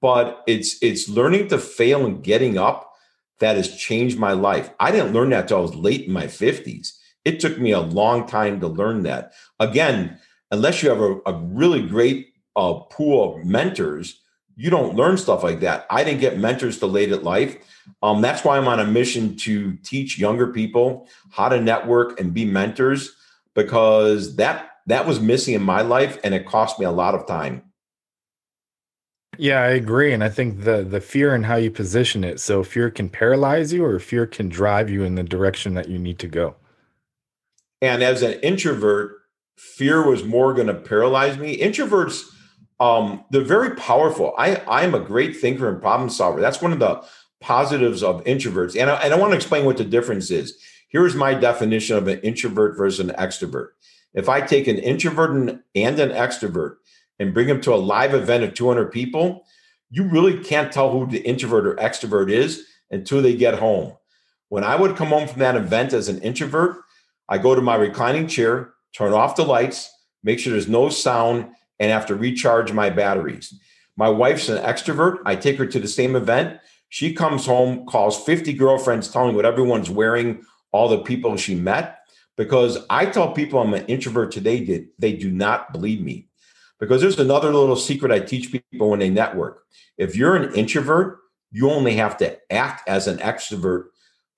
But 0.00 0.42
it's 0.46 0.82
it's 0.82 1.08
learning 1.08 1.48
to 1.48 1.58
fail 1.58 2.06
and 2.06 2.22
getting 2.22 2.58
up 2.58 2.92
that 3.40 3.56
has 3.56 3.76
changed 3.76 4.18
my 4.18 4.32
life. 4.32 4.70
I 4.78 4.90
didn't 4.90 5.12
learn 5.12 5.30
that 5.30 5.48
till 5.48 5.58
I 5.58 5.62
was 5.62 5.74
late 5.74 6.06
in 6.06 6.12
my 6.12 6.26
fifties. 6.26 6.98
It 7.24 7.40
took 7.40 7.58
me 7.58 7.72
a 7.72 7.80
long 7.80 8.26
time 8.26 8.60
to 8.60 8.68
learn 8.68 9.02
that. 9.02 9.32
Again, 9.58 10.18
unless 10.50 10.82
you 10.82 10.88
have 10.88 11.00
a, 11.00 11.18
a 11.26 11.34
really 11.34 11.86
great 11.86 12.32
uh, 12.56 12.74
pool 12.74 13.36
of 13.36 13.44
mentors, 13.44 14.20
you 14.56 14.70
don't 14.70 14.96
learn 14.96 15.16
stuff 15.16 15.42
like 15.42 15.60
that. 15.60 15.86
I 15.90 16.04
didn't 16.04 16.20
get 16.20 16.38
mentors 16.38 16.78
till 16.78 16.88
late 16.88 17.12
at 17.12 17.24
life. 17.24 17.58
Um, 18.02 18.20
that's 18.20 18.44
why 18.44 18.56
I'm 18.56 18.68
on 18.68 18.80
a 18.80 18.86
mission 18.86 19.36
to 19.38 19.76
teach 19.78 20.18
younger 20.18 20.52
people 20.52 21.08
how 21.30 21.48
to 21.48 21.60
network 21.60 22.20
and 22.20 22.32
be 22.32 22.44
mentors 22.44 23.14
because 23.62 24.36
that 24.36 24.70
that 24.86 25.06
was 25.06 25.20
missing 25.20 25.54
in 25.54 25.62
my 25.62 25.82
life 25.82 26.18
and 26.24 26.34
it 26.34 26.46
cost 26.46 26.78
me 26.78 26.86
a 26.86 26.90
lot 26.90 27.14
of 27.14 27.26
time. 27.26 27.62
Yeah, 29.38 29.60
I 29.60 29.68
agree. 29.68 30.12
And 30.12 30.22
I 30.22 30.28
think 30.28 30.64
the 30.64 30.82
the 30.82 31.00
fear 31.00 31.34
and 31.34 31.46
how 31.46 31.56
you 31.56 31.70
position 31.70 32.24
it. 32.24 32.40
So 32.40 32.62
fear 32.62 32.90
can 32.90 33.08
paralyze 33.08 33.72
you 33.72 33.84
or 33.84 33.98
fear 33.98 34.26
can 34.26 34.48
drive 34.48 34.90
you 34.90 35.04
in 35.04 35.14
the 35.14 35.22
direction 35.22 35.74
that 35.74 35.88
you 35.88 35.98
need 35.98 36.18
to 36.20 36.28
go. 36.28 36.56
And 37.80 38.02
as 38.02 38.22
an 38.22 38.38
introvert, 38.40 39.16
fear 39.56 40.06
was 40.06 40.24
more 40.24 40.52
going 40.52 40.66
to 40.66 40.74
paralyze 40.74 41.38
me. 41.38 41.56
Introverts, 41.58 42.22
um, 42.78 43.24
they're 43.30 43.42
very 43.42 43.74
powerful. 43.76 44.34
I 44.36 44.56
I 44.56 44.82
am 44.82 44.94
a 44.94 45.00
great 45.00 45.36
thinker 45.36 45.68
and 45.68 45.80
problem 45.80 46.10
solver. 46.10 46.40
That's 46.40 46.60
one 46.60 46.72
of 46.72 46.78
the 46.78 47.02
positives 47.40 48.02
of 48.02 48.22
introverts. 48.24 48.78
And 48.78 48.90
I, 48.90 48.96
and 48.96 49.14
I 49.14 49.16
want 49.16 49.32
to 49.32 49.36
explain 49.36 49.64
what 49.64 49.78
the 49.78 49.84
difference 49.84 50.30
is. 50.30 50.58
Here's 50.90 51.14
my 51.14 51.34
definition 51.34 51.96
of 51.96 52.08
an 52.08 52.20
introvert 52.20 52.76
versus 52.76 52.98
an 52.98 53.14
extrovert. 53.14 53.68
If 54.12 54.28
I 54.28 54.40
take 54.40 54.66
an 54.66 54.76
introvert 54.76 55.30
and, 55.30 56.00
an 56.00 56.10
extrovert 56.10 56.76
and 57.20 57.32
bring 57.32 57.46
them 57.46 57.60
to 57.60 57.72
a 57.72 57.76
live 57.76 58.12
event 58.12 58.42
of 58.42 58.54
200 58.54 58.90
people, 58.90 59.46
you 59.88 60.02
really 60.02 60.42
can't 60.42 60.72
tell 60.72 60.90
who 60.90 61.06
the 61.06 61.20
introvert 61.20 61.64
or 61.64 61.76
extrovert 61.76 62.28
is 62.28 62.66
until 62.90 63.22
they 63.22 63.36
get 63.36 63.60
home. 63.60 63.92
When 64.48 64.64
I 64.64 64.74
would 64.74 64.96
come 64.96 65.08
home 65.08 65.28
from 65.28 65.38
that 65.38 65.54
event 65.54 65.92
as 65.92 66.08
an 66.08 66.20
introvert, 66.22 66.78
I 67.28 67.38
go 67.38 67.54
to 67.54 67.62
my 67.62 67.76
reclining 67.76 68.26
chair, 68.26 68.74
turn 68.92 69.12
off 69.12 69.36
the 69.36 69.44
lights, 69.44 69.88
make 70.24 70.40
sure 70.40 70.52
there's 70.52 70.68
no 70.68 70.88
sound, 70.88 71.50
and 71.78 71.92
have 71.92 72.06
to 72.06 72.16
recharge 72.16 72.72
my 72.72 72.90
batteries. 72.90 73.54
My 73.96 74.08
wife's 74.08 74.48
an 74.48 74.60
extrovert. 74.60 75.18
I 75.24 75.36
take 75.36 75.56
her 75.58 75.66
to 75.66 75.78
the 75.78 75.86
same 75.86 76.16
event. 76.16 76.58
She 76.88 77.12
comes 77.12 77.46
home, 77.46 77.86
calls 77.86 78.24
50 78.24 78.54
girlfriends, 78.54 79.08
telling 79.08 79.36
what 79.36 79.44
everyone's 79.44 79.88
wearing 79.88 80.44
all 80.72 80.88
the 80.88 80.98
people 80.98 81.36
she 81.36 81.54
met 81.54 82.00
because 82.36 82.78
I 82.88 83.06
tell 83.06 83.32
people 83.32 83.60
I'm 83.60 83.74
an 83.74 83.86
introvert 83.86 84.32
today 84.32 84.64
that 84.64 84.88
they 84.98 85.12
do 85.12 85.30
not 85.30 85.72
believe 85.72 86.00
me. 86.00 86.28
Because 86.78 87.02
there's 87.02 87.18
another 87.18 87.52
little 87.52 87.76
secret 87.76 88.10
I 88.10 88.20
teach 88.20 88.50
people 88.50 88.88
when 88.88 89.00
they 89.00 89.10
network. 89.10 89.64
If 89.98 90.16
you're 90.16 90.36
an 90.36 90.54
introvert, 90.54 91.18
you 91.52 91.70
only 91.70 91.96
have 91.96 92.16
to 92.18 92.38
act 92.50 92.88
as 92.88 93.06
an 93.06 93.18
extrovert 93.18 93.88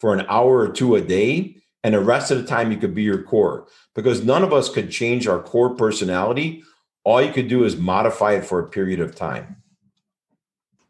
for 0.00 0.12
an 0.12 0.26
hour 0.28 0.58
or 0.58 0.72
two 0.72 0.96
a 0.96 1.00
day, 1.00 1.58
and 1.84 1.94
the 1.94 2.00
rest 2.00 2.32
of 2.32 2.38
the 2.38 2.46
time 2.48 2.72
you 2.72 2.78
could 2.78 2.94
be 2.94 3.04
your 3.04 3.22
core. 3.22 3.68
Because 3.94 4.24
none 4.24 4.42
of 4.42 4.52
us 4.52 4.68
could 4.68 4.90
change 4.90 5.28
our 5.28 5.40
core 5.40 5.76
personality. 5.76 6.64
All 7.04 7.22
you 7.22 7.32
could 7.32 7.46
do 7.46 7.62
is 7.62 7.76
modify 7.76 8.32
it 8.32 8.44
for 8.44 8.58
a 8.58 8.68
period 8.68 8.98
of 8.98 9.14
time. 9.14 9.61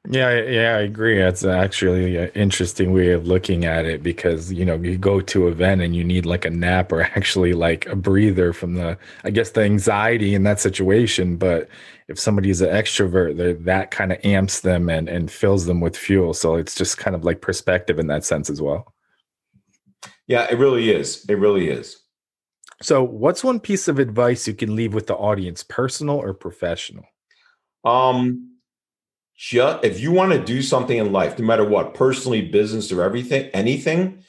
Yeah, 0.09 0.43
yeah, 0.43 0.77
I 0.79 0.81
agree. 0.81 1.17
That's 1.19 1.45
actually 1.45 2.17
an 2.17 2.31
interesting 2.35 2.93
way 2.93 3.11
of 3.11 3.29
looking 3.29 3.65
at 3.65 3.85
it 3.85 4.03
because 4.03 4.53
you 4.53 4.65
know 4.65 4.75
you 4.75 4.99
go 4.99 5.21
to 5.21 5.47
an 5.47 5.53
event 5.53 5.81
and 5.81 5.95
you 5.95 6.03
need 6.03 6.27
like 6.27 6.45
a 6.45 6.51
nap 6.51 6.91
or 6.91 7.03
actually 7.17 7.53
like 7.53 7.87
a 7.87 7.95
breather 7.95 8.53
from 8.53 8.75
the, 8.75 8.99
I 9.23 9.31
guess, 9.31 9.51
the 9.51 9.63
anxiety 9.63 10.35
in 10.35 10.43
that 10.43 10.59
situation. 10.59 11.37
But 11.37 11.69
if 12.09 12.19
somebody's 12.19 12.61
an 12.61 12.71
extrovert, 12.71 13.65
that 13.65 13.91
kind 13.93 14.11
of 14.13 14.19
amps 14.25 14.61
them 14.61 14.91
and 14.91 15.09
and 15.09 15.31
fills 15.31 15.67
them 15.67 15.81
with 15.81 15.97
fuel. 15.97 16.35
So 16.35 16.57
it's 16.57 16.75
just 16.75 16.99
kind 16.99 17.15
of 17.15 17.25
like 17.25 17.41
perspective 17.41 18.01
in 18.01 18.09
that 18.09 18.25
sense 18.25 18.51
as 18.51 18.61
well. 18.61 18.93
Yeah, 20.27 20.49
it 20.51 20.59
really 20.59 20.91
is. 20.91 21.25
It 21.29 21.35
really 21.35 21.69
is. 21.69 21.99
So, 22.81 23.05
what's 23.05 23.45
one 23.45 23.61
piece 23.61 23.87
of 23.87 24.01
advice 24.01 24.49
you 24.49 24.55
can 24.55 24.75
leave 24.75 24.95
with 24.95 25.07
the 25.07 25.15
audience, 25.15 25.63
personal 25.63 26.17
or 26.17 26.35
professional? 26.35 27.05
Um, 27.85 28.52
just 29.43 29.85
if 29.85 29.99
you 29.99 30.13
want 30.13 30.31
to 30.31 30.39
do 30.39 30.63
something 30.63 30.97
in 30.97 31.11
life, 31.11 31.37
no 31.37 31.45
matter 31.45 31.65
what, 31.65 31.95
personally, 31.95 32.43
business, 32.43 32.93
or 32.93 33.03
everything, 33.03 33.51
anything, 33.53 34.23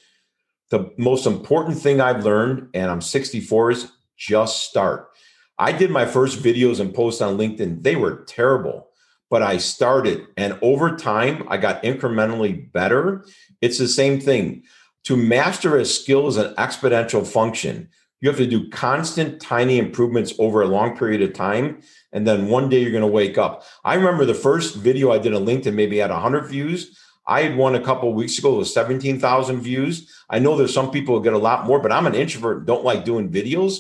the 0.71 0.91
most 0.97 1.27
important 1.27 1.77
thing 1.77 2.01
I've 2.01 2.25
learned, 2.25 2.69
and 2.73 2.89
I'm 2.89 2.99
64, 2.99 3.71
is 3.71 3.91
just 4.17 4.67
start. 4.67 5.11
I 5.59 5.71
did 5.71 5.91
my 5.91 6.07
first 6.07 6.39
videos 6.39 6.79
and 6.79 6.95
posts 6.95 7.21
on 7.21 7.37
LinkedIn. 7.37 7.83
They 7.83 7.95
were 7.95 8.23
terrible, 8.23 8.89
but 9.29 9.43
I 9.43 9.57
started. 9.57 10.25
And 10.35 10.57
over 10.63 10.97
time, 10.97 11.45
I 11.47 11.57
got 11.57 11.83
incrementally 11.83 12.71
better. 12.71 13.23
It's 13.61 13.77
the 13.77 13.87
same 13.87 14.19
thing. 14.19 14.63
To 15.03 15.15
master 15.15 15.77
a 15.77 15.85
skill 15.85 16.27
is 16.27 16.37
an 16.37 16.55
exponential 16.55 17.27
function. 17.27 17.89
You 18.23 18.29
have 18.29 18.37
to 18.37 18.47
do 18.47 18.69
constant, 18.69 19.41
tiny 19.41 19.77
improvements 19.77 20.33
over 20.39 20.61
a 20.61 20.67
long 20.67 20.95
period 20.95 21.21
of 21.21 21.33
time 21.33 21.81
and 22.13 22.25
then 22.25 22.47
one 22.47 22.69
day 22.69 22.79
you're 22.79 22.89
going 22.89 23.01
to 23.01 23.07
wake 23.07 23.37
up. 23.37 23.65
I 23.83 23.95
remember 23.95 24.23
the 24.23 24.33
first 24.33 24.77
video 24.77 25.11
I 25.11 25.17
did 25.17 25.33
on 25.33 25.45
LinkedIn 25.45 25.73
maybe 25.73 25.97
had 25.97 26.09
100 26.09 26.47
views. 26.47 26.97
I 27.27 27.41
had 27.41 27.57
one 27.57 27.75
a 27.75 27.81
couple 27.81 28.13
weeks 28.13 28.37
ago 28.37 28.57
with 28.59 28.69
17,000 28.69 29.59
views. 29.59 30.09
I 30.29 30.39
know 30.39 30.55
there's 30.55 30.73
some 30.73 30.89
people 30.89 31.17
who 31.17 31.23
get 31.23 31.33
a 31.33 31.37
lot 31.37 31.65
more, 31.65 31.81
but 31.81 31.91
I'm 31.91 32.07
an 32.07 32.15
introvert, 32.15 32.65
don't 32.65 32.85
like 32.85 33.03
doing 33.03 33.29
videos. 33.29 33.79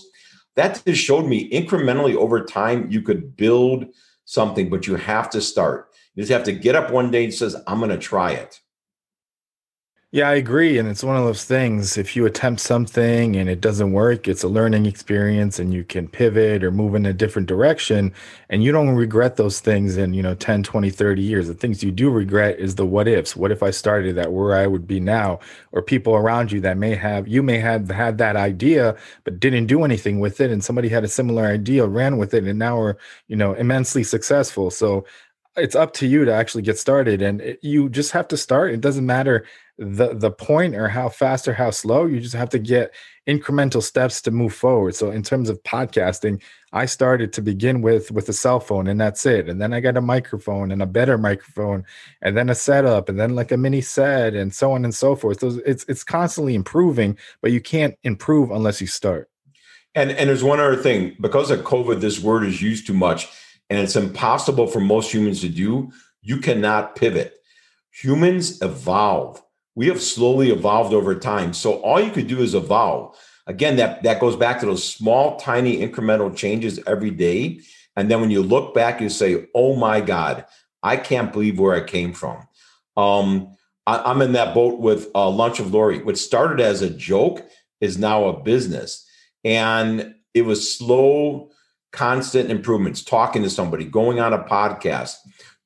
That 0.57 0.83
just 0.85 1.01
showed 1.01 1.25
me 1.25 1.49
incrementally 1.49 2.17
over 2.17 2.43
time 2.43 2.91
you 2.91 3.01
could 3.01 3.37
build 3.37 3.85
something, 4.25 4.69
but 4.69 4.87
you 4.87 4.95
have 4.95 5.29
to 5.29 5.39
start. 5.39 5.87
You 6.15 6.23
just 6.23 6.33
have 6.33 6.43
to 6.43 6.51
get 6.51 6.75
up 6.75 6.91
one 6.91 7.11
day 7.11 7.23
and 7.23 7.33
says, 7.33 7.55
I'm 7.65 7.79
going 7.79 7.91
to 7.91 7.97
try 7.97 8.31
it. 8.31 8.59
Yeah, 10.15 10.29
I 10.29 10.35
agree. 10.35 10.77
And 10.77 10.87
it's 10.87 11.03
one 11.03 11.17
of 11.17 11.23
those 11.25 11.43
things. 11.43 11.97
If 11.97 12.15
you 12.15 12.27
attempt 12.27 12.61
something 12.61 13.35
and 13.35 13.49
it 13.49 13.61
doesn't 13.61 13.93
work, 13.93 14.27
it's 14.27 14.43
a 14.43 14.47
learning 14.47 14.85
experience 14.85 15.57
and 15.57 15.73
you 15.73 15.83
can 15.83 16.07
pivot 16.07 16.63
or 16.63 16.69
move 16.69 16.93
in 16.93 17.07
a 17.07 17.13
different 17.13 17.47
direction. 17.47 18.13
And 18.47 18.63
you 18.63 18.71
don't 18.71 18.89
regret 18.89 19.37
those 19.37 19.59
things 19.59 19.97
in, 19.97 20.13
you 20.13 20.21
know, 20.21 20.35
10, 20.35 20.61
20, 20.61 20.91
30 20.91 21.23
years. 21.23 21.47
The 21.47 21.55
things 21.55 21.83
you 21.83 21.91
do 21.91 22.11
regret 22.11 22.59
is 22.59 22.75
the 22.75 22.85
what 22.85 23.07
ifs. 23.07 23.35
What 23.35 23.51
if 23.51 23.63
I 23.63 23.71
started 23.71 24.15
that 24.17 24.31
where 24.31 24.55
I 24.55 24.67
would 24.67 24.85
be 24.85 24.99
now? 24.99 25.39
Or 25.71 25.81
people 25.81 26.13
around 26.13 26.51
you 26.51 26.61
that 26.61 26.77
may 26.77 26.93
have, 26.93 27.27
you 27.27 27.41
may 27.41 27.57
have 27.57 27.89
had 27.89 28.19
that 28.19 28.35
idea, 28.35 28.95
but 29.23 29.39
didn't 29.39 29.65
do 29.65 29.83
anything 29.83 30.19
with 30.19 30.39
it. 30.41 30.51
And 30.51 30.63
somebody 30.63 30.89
had 30.89 31.03
a 31.03 31.07
similar 31.07 31.45
idea, 31.47 31.87
ran 31.87 32.17
with 32.17 32.35
it, 32.35 32.43
and 32.43 32.59
now 32.59 32.79
are, 32.79 32.97
you 33.27 33.35
know, 33.35 33.53
immensely 33.53 34.03
successful. 34.03 34.69
So 34.69 35.05
it's 35.55 35.75
up 35.75 35.93
to 35.93 36.07
you 36.07 36.25
to 36.25 36.33
actually 36.33 36.63
get 36.63 36.79
started 36.79 37.21
and 37.21 37.41
it, 37.41 37.59
you 37.61 37.89
just 37.89 38.11
have 38.11 38.27
to 38.29 38.37
start. 38.37 38.71
It 38.71 38.81
doesn't 38.81 39.05
matter 39.05 39.45
the 39.77 40.13
the 40.13 40.31
point 40.31 40.75
or 40.75 40.87
how 40.87 41.09
fast 41.09 41.47
or 41.47 41.53
how 41.53 41.71
slow 41.71 42.05
you 42.05 42.19
just 42.19 42.35
have 42.35 42.49
to 42.49 42.59
get 42.59 42.93
incremental 43.27 43.81
steps 43.81 44.21
to 44.21 44.31
move 44.31 44.53
forward. 44.53 44.95
So 44.95 45.09
in 45.11 45.23
terms 45.23 45.49
of 45.49 45.61
podcasting 45.63 46.41
i 46.73 46.85
started 46.85 47.33
to 47.33 47.41
begin 47.41 47.81
with 47.81 48.11
with 48.11 48.29
a 48.29 48.33
cell 48.33 48.59
phone 48.59 48.87
and 48.87 48.99
that's 48.99 49.25
it. 49.25 49.49
And 49.49 49.61
then 49.61 49.73
i 49.73 49.79
got 49.79 49.97
a 49.97 50.01
microphone 50.01 50.71
and 50.71 50.81
a 50.81 50.87
better 50.87 51.17
microphone 51.17 51.85
and 52.21 52.37
then 52.37 52.49
a 52.49 52.55
setup 52.55 53.09
and 53.09 53.19
then 53.19 53.35
like 53.35 53.51
a 53.51 53.57
mini 53.57 53.81
set 53.81 54.33
and 54.33 54.53
so 54.53 54.71
on 54.71 54.83
and 54.83 54.93
so 54.93 55.15
forth. 55.15 55.39
So 55.39 55.59
it's 55.65 55.85
it's 55.87 56.03
constantly 56.03 56.55
improving 56.55 57.17
but 57.41 57.51
you 57.51 57.61
can't 57.61 57.95
improve 58.03 58.51
unless 58.51 58.81
you 58.81 58.87
start. 58.87 59.29
And 59.95 60.11
and 60.11 60.29
there's 60.29 60.43
one 60.43 60.59
other 60.59 60.77
thing. 60.77 61.15
Because 61.19 61.51
of 61.51 61.61
covid 61.61 61.99
this 61.99 62.19
word 62.19 62.43
is 62.45 62.61
used 62.61 62.87
too 62.87 62.93
much 62.93 63.27
and 63.73 63.81
it's 63.81 63.95
impossible 63.95 64.67
for 64.67 64.79
most 64.79 65.13
humans 65.13 65.41
to 65.41 65.49
do 65.49 65.91
you 66.21 66.37
cannot 66.37 66.95
pivot 66.95 67.33
humans 67.91 68.61
evolve 68.61 69.43
we 69.75 69.87
have 69.87 70.01
slowly 70.01 70.51
evolved 70.51 70.93
over 70.93 71.15
time. 71.15 71.53
So 71.53 71.81
all 71.81 71.99
you 71.99 72.11
could 72.11 72.27
do 72.27 72.41
is 72.41 72.53
evolve. 72.53 73.17
Again, 73.47 73.75
that, 73.77 74.03
that 74.03 74.19
goes 74.19 74.35
back 74.35 74.59
to 74.59 74.65
those 74.65 74.83
small, 74.83 75.37
tiny 75.37 75.85
incremental 75.85 76.35
changes 76.35 76.79
every 76.85 77.11
day. 77.11 77.59
And 77.95 78.09
then 78.09 78.21
when 78.21 78.31
you 78.31 78.41
look 78.41 78.73
back, 78.73 79.01
you 79.01 79.09
say, 79.09 79.47
oh 79.53 79.75
my 79.75 79.99
God, 80.01 80.45
I 80.81 80.97
can't 80.97 81.33
believe 81.33 81.59
where 81.59 81.75
I 81.75 81.81
came 81.81 82.13
from. 82.13 82.47
Um, 82.95 83.55
I, 83.85 84.11
am 84.11 84.21
in 84.21 84.33
that 84.33 84.53
boat 84.53 84.79
with 84.79 85.09
uh, 85.13 85.29
Lunch 85.29 85.59
of 85.59 85.73
Lori. 85.73 86.01
What 86.03 86.17
started 86.17 86.61
as 86.61 86.81
a 86.81 86.89
joke 86.89 87.45
is 87.81 87.97
now 87.97 88.25
a 88.25 88.41
business. 88.41 89.05
And 89.43 90.15
it 90.33 90.43
was 90.43 90.77
slow, 90.77 91.51
constant 91.93 92.51
improvements, 92.51 93.03
talking 93.03 93.43
to 93.43 93.49
somebody, 93.49 93.85
going 93.85 94.19
on 94.19 94.33
a 94.33 94.43
podcast, 94.43 95.15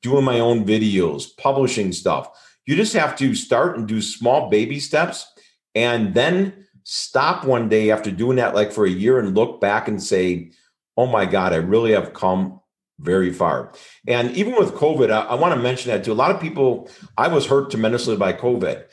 doing 0.04 0.24
my 0.24 0.40
own 0.40 0.66
videos, 0.66 1.36
publishing 1.38 1.92
stuff 1.92 2.30
you 2.68 2.76
just 2.76 2.94
have 2.94 3.16
to 3.16 3.34
start 3.34 3.78
and 3.78 3.88
do 3.88 4.02
small 4.02 4.50
baby 4.50 4.80
steps 4.80 5.26
and 5.74 6.14
then 6.14 6.68
stop 6.84 7.46
one 7.46 7.70
day 7.70 7.90
after 7.90 8.12
doing 8.12 8.38
that, 8.38 8.54
like 8.54 8.72
for 8.72 8.86
a 8.86 8.90
year, 8.90 9.18
and 9.18 9.36
look 9.36 9.60
back 9.60 9.88
and 9.88 10.04
say, 10.04 10.52
oh 10.98 11.08
my 11.08 11.26
God, 11.26 11.54
I 11.54 11.58
really 11.58 11.94
have 11.94 12.14
come 12.14 12.60
very 13.00 13.32
far. 13.32 13.74
And 14.06 14.32
even 14.32 14.56
with 14.56 14.74
COVID, 14.74 15.10
I, 15.10 15.22
I 15.22 15.36
want 15.36 15.56
to 15.56 15.62
mention 15.62 15.92
that 15.92 16.04
to 16.04 16.12
a 16.12 16.14
lot 16.14 16.32
of 16.32 16.42
people, 16.42 16.90
I 17.18 17.30
was 17.30 17.46
hurt 17.46 17.72
tremendously 17.72 18.18
by 18.18 18.34
COVID. 18.34 18.84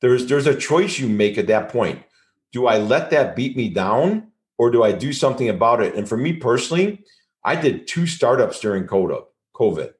There's 0.00 0.26
there's 0.26 0.48
a 0.48 0.54
choice 0.54 0.98
you 0.98 1.08
make 1.08 1.38
at 1.38 1.46
that 1.46 1.70
point. 1.70 2.02
Do 2.52 2.66
I 2.66 2.78
let 2.78 3.10
that 3.10 3.34
beat 3.34 3.56
me 3.56 3.68
down 3.70 4.31
or 4.62 4.70
do 4.70 4.84
I 4.84 4.92
do 4.92 5.12
something 5.12 5.48
about 5.48 5.82
it? 5.82 5.96
And 5.96 6.08
for 6.08 6.16
me 6.16 6.34
personally, 6.34 7.04
I 7.44 7.56
did 7.56 7.88
two 7.88 8.06
startups 8.06 8.60
during 8.60 8.86
COVID. 8.86 9.90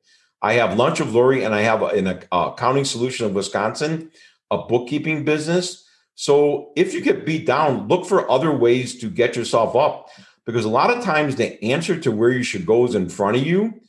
I 0.40 0.52
have 0.52 0.78
Lunch 0.78 1.00
of 1.00 1.12
Lori 1.12 1.42
and 1.42 1.52
I 1.52 1.62
have 1.62 1.82
an 1.82 2.06
uh, 2.06 2.20
accounting 2.30 2.84
solution 2.84 3.26
of 3.26 3.34
Wisconsin, 3.34 4.12
a 4.52 4.58
bookkeeping 4.58 5.24
business. 5.24 5.84
So 6.14 6.70
if 6.76 6.94
you 6.94 7.00
get 7.00 7.26
beat 7.26 7.44
down, 7.44 7.88
look 7.88 8.06
for 8.06 8.30
other 8.30 8.56
ways 8.56 9.00
to 9.00 9.10
get 9.10 9.34
yourself 9.34 9.74
up 9.74 10.10
because 10.46 10.64
a 10.64 10.68
lot 10.68 10.96
of 10.96 11.02
times 11.02 11.34
the 11.34 11.60
answer 11.64 11.98
to 11.98 12.12
where 12.12 12.30
you 12.30 12.44
should 12.44 12.64
go 12.64 12.84
is 12.84 12.94
in 12.94 13.08
front 13.08 13.36
of 13.36 13.44
you. 13.44 13.80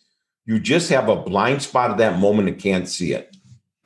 You 0.48 0.60
just 0.60 0.90
have 0.90 1.08
a 1.08 1.16
blind 1.16 1.62
spot 1.62 1.92
at 1.92 1.98
that 2.00 2.18
moment 2.18 2.48
and 2.48 2.58
can't 2.58 2.90
see 2.90 3.14
it. 3.14 3.38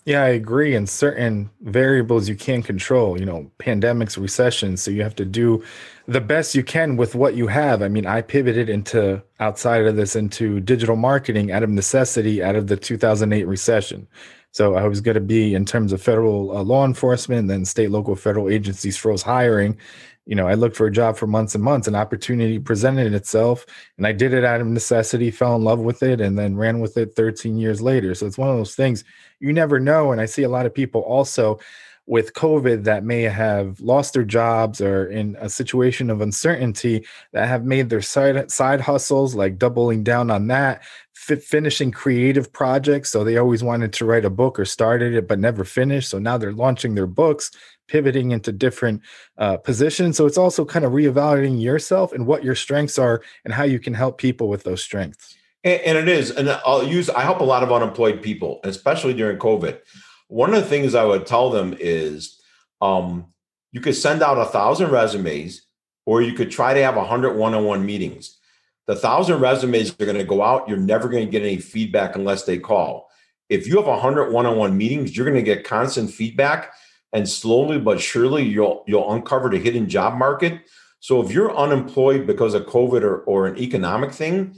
Yeah, 0.08 0.24
I 0.24 0.30
agree. 0.30 0.74
And 0.74 0.88
certain 0.88 1.50
variables 1.60 2.30
you 2.30 2.36
can't 2.38 2.64
control, 2.64 3.20
you 3.20 3.26
know, 3.26 3.52
pandemics, 3.60 4.18
recessions. 4.18 4.82
So 4.82 4.90
you 4.90 5.04
have 5.04 5.16
to 5.16 5.26
do 5.26 5.62
the 6.08 6.22
best 6.22 6.56
you 6.56 6.64
can 6.64 6.96
with 6.96 7.14
what 7.14 7.36
you 7.36 7.48
have. 7.48 7.82
I 7.82 7.90
mean, 7.90 8.06
I 8.06 8.22
pivoted 8.22 8.70
into 8.70 9.22
outside 9.42 9.86
of 9.86 9.98
this 9.98 10.16
into 10.16 10.62
digital 10.62 10.96
marketing 10.96 11.52
out 11.52 11.62
of 11.62 11.70
necessity 11.70 12.42
out 12.42 12.56
of 12.56 12.68
the 12.68 12.78
2008 12.78 13.44
recession. 13.44 14.08
So 14.52 14.76
I 14.76 14.88
was 14.88 15.02
going 15.02 15.16
to 15.16 15.20
be 15.20 15.54
in 15.54 15.66
terms 15.66 15.92
of 15.92 16.02
federal 16.02 16.56
uh, 16.56 16.64
law 16.64 16.86
enforcement, 16.86 17.50
then 17.50 17.66
state, 17.66 17.92
local, 17.92 18.16
federal 18.16 18.48
agencies 18.48 18.96
froze 18.96 19.24
hiring. 19.24 19.78
You 20.28 20.36
know, 20.36 20.48
I 20.48 20.56
looked 20.56 20.76
for 20.76 20.86
a 20.86 20.92
job 20.92 21.18
for 21.18 21.26
months 21.26 21.56
and 21.56 21.64
months. 21.64 21.88
An 21.88 21.96
opportunity 21.96 22.60
presented 22.60 23.14
itself, 23.14 23.66
and 23.98 24.06
I 24.06 24.12
did 24.12 24.34
it 24.34 24.44
out 24.44 24.62
of 24.62 24.68
necessity. 24.68 25.32
Fell 25.32 25.56
in 25.56 25.64
love 25.64 25.80
with 25.80 26.04
it, 26.04 26.20
and 26.20 26.38
then 26.38 26.58
ran 26.58 26.82
with 26.82 26.98
it 26.98 27.16
13 27.16 27.58
years 27.58 27.82
later. 27.82 28.14
So 28.14 28.28
it's 28.28 28.38
one 28.38 28.50
of 28.50 28.58
those 28.58 28.76
things 28.76 29.04
you 29.40 29.54
never 29.54 29.80
know. 29.80 30.12
And 30.12 30.20
I 30.20 30.26
see 30.26 30.44
a 30.44 30.50
lot 30.50 30.66
of 30.66 30.74
people 30.74 31.02
also 31.02 31.60
with 32.08 32.34
COVID 32.34 32.86
that 32.86 33.04
may 33.04 33.24
have 33.24 33.80
lost 33.82 34.14
their 34.14 34.24
jobs 34.24 34.80
or 34.80 35.08
in 35.08 35.36
a 35.40 35.50
situation 35.50 36.10
of 36.10 36.22
uncertainty 36.22 37.06
that 37.34 37.50
have 37.50 37.66
made 37.66 37.90
their 37.90 38.02
side 38.02 38.50
side 38.50 38.82
hustles 38.82 39.36
like 39.36 39.58
doubling 39.58 40.04
down 40.04 40.32
on 40.32 40.48
that, 40.48 40.82
f- 41.30 41.44
finishing 41.44 41.92
creative 41.92 42.52
projects. 42.52 43.12
So 43.12 43.24
they 43.24 43.38
always 43.38 43.62
wanted 43.62 43.92
to 43.94 44.06
write 44.06 44.24
a 44.24 44.30
book 44.30 44.58
or 44.58 44.64
started 44.64 45.14
it 45.14 45.28
but 45.28 45.38
never 45.38 45.66
finished. 45.66 46.10
So 46.10 46.18
now 46.18 46.38
they're 46.38 46.54
launching 46.54 46.96
their 46.96 47.08
books, 47.08 47.52
pivoting 47.88 48.32
into 48.32 48.52
different 48.52 49.02
uh, 49.38 49.58
positions. 49.58 50.18
So 50.18 50.26
it's 50.26 50.38
also 50.38 50.66
kind 50.66 50.86
of 50.86 50.92
reevaluating 50.92 51.62
yourself 51.62 52.14
and 52.14 52.26
what 52.26 52.44
your 52.44 52.56
strengths 52.56 53.00
are 53.00 53.22
and 53.46 53.54
how 53.54 53.64
you 53.64 53.80
can 53.80 53.94
help 53.94 54.18
people 54.18 54.50
with 54.50 54.64
those 54.64 54.84
strengths. 54.84 55.36
And, 55.64 55.82
and 55.82 55.98
it 55.98 56.08
is, 56.08 56.32
and 56.32 56.50
I'll 56.66 56.88
use. 56.88 57.10
I 57.10 57.22
help 57.22 57.40
a 57.40 57.44
lot 57.44 57.64
of 57.64 57.72
unemployed 57.72 58.22
people, 58.22 58.60
especially 58.64 59.14
during 59.14 59.38
COVID. 59.38 59.80
One 60.28 60.54
of 60.54 60.62
the 60.62 60.70
things 60.70 60.94
I 60.94 61.06
would 61.06 61.26
tell 61.26 61.50
them 61.50 61.76
is, 61.80 62.40
um, 62.82 63.28
you 63.72 63.82
could 63.82 63.96
send 63.96 64.22
out 64.22 64.38
a 64.38 64.46
thousand 64.46 64.92
resumes, 64.92 65.62
or 66.06 66.22
you 66.22 66.34
could 66.34 66.52
try 66.52 66.74
to 66.74 66.84
have 66.84 66.98
a 66.98 67.04
hundred 67.04 67.36
one-on-one 67.36 67.86
meetings. 67.86 68.38
The 68.86 68.96
thousand 68.96 69.42
resumes 69.42 69.92
are 69.92 70.06
going 70.06 70.18
to 70.18 70.24
go 70.24 70.42
out. 70.42 70.70
You're 70.70 70.78
never 70.78 71.10
going 71.10 71.26
to 71.26 71.32
get 71.32 71.42
any 71.42 71.58
feedback 71.58 72.16
unless 72.16 72.44
they 72.44 72.58
call. 72.58 73.10
If 73.50 73.68
you 73.68 73.78
have 73.78 73.88
a 73.88 74.00
hundred 74.00 74.32
one-on-one 74.32 74.78
meetings, 74.78 75.16
you're 75.16 75.26
going 75.26 75.36
to 75.36 75.42
get 75.42 75.66
constant 75.66 76.12
feedback, 76.12 76.74
and 77.18 77.28
slowly 77.28 77.80
but 77.80 78.00
surely 78.00 78.44
you'll 78.44 78.84
you'll 78.88 79.12
uncover 79.12 79.50
the 79.50 79.58
hidden 79.58 79.90
job 79.90 80.18
market. 80.18 80.62
So 81.00 81.22
if 81.22 81.32
you're 81.32 81.56
unemployed 81.56 82.28
because 82.28 82.54
of 82.54 82.68
COVID 82.68 83.02
or, 83.02 83.22
or 83.22 83.48
an 83.48 83.58
economic 83.58 84.12
thing, 84.12 84.56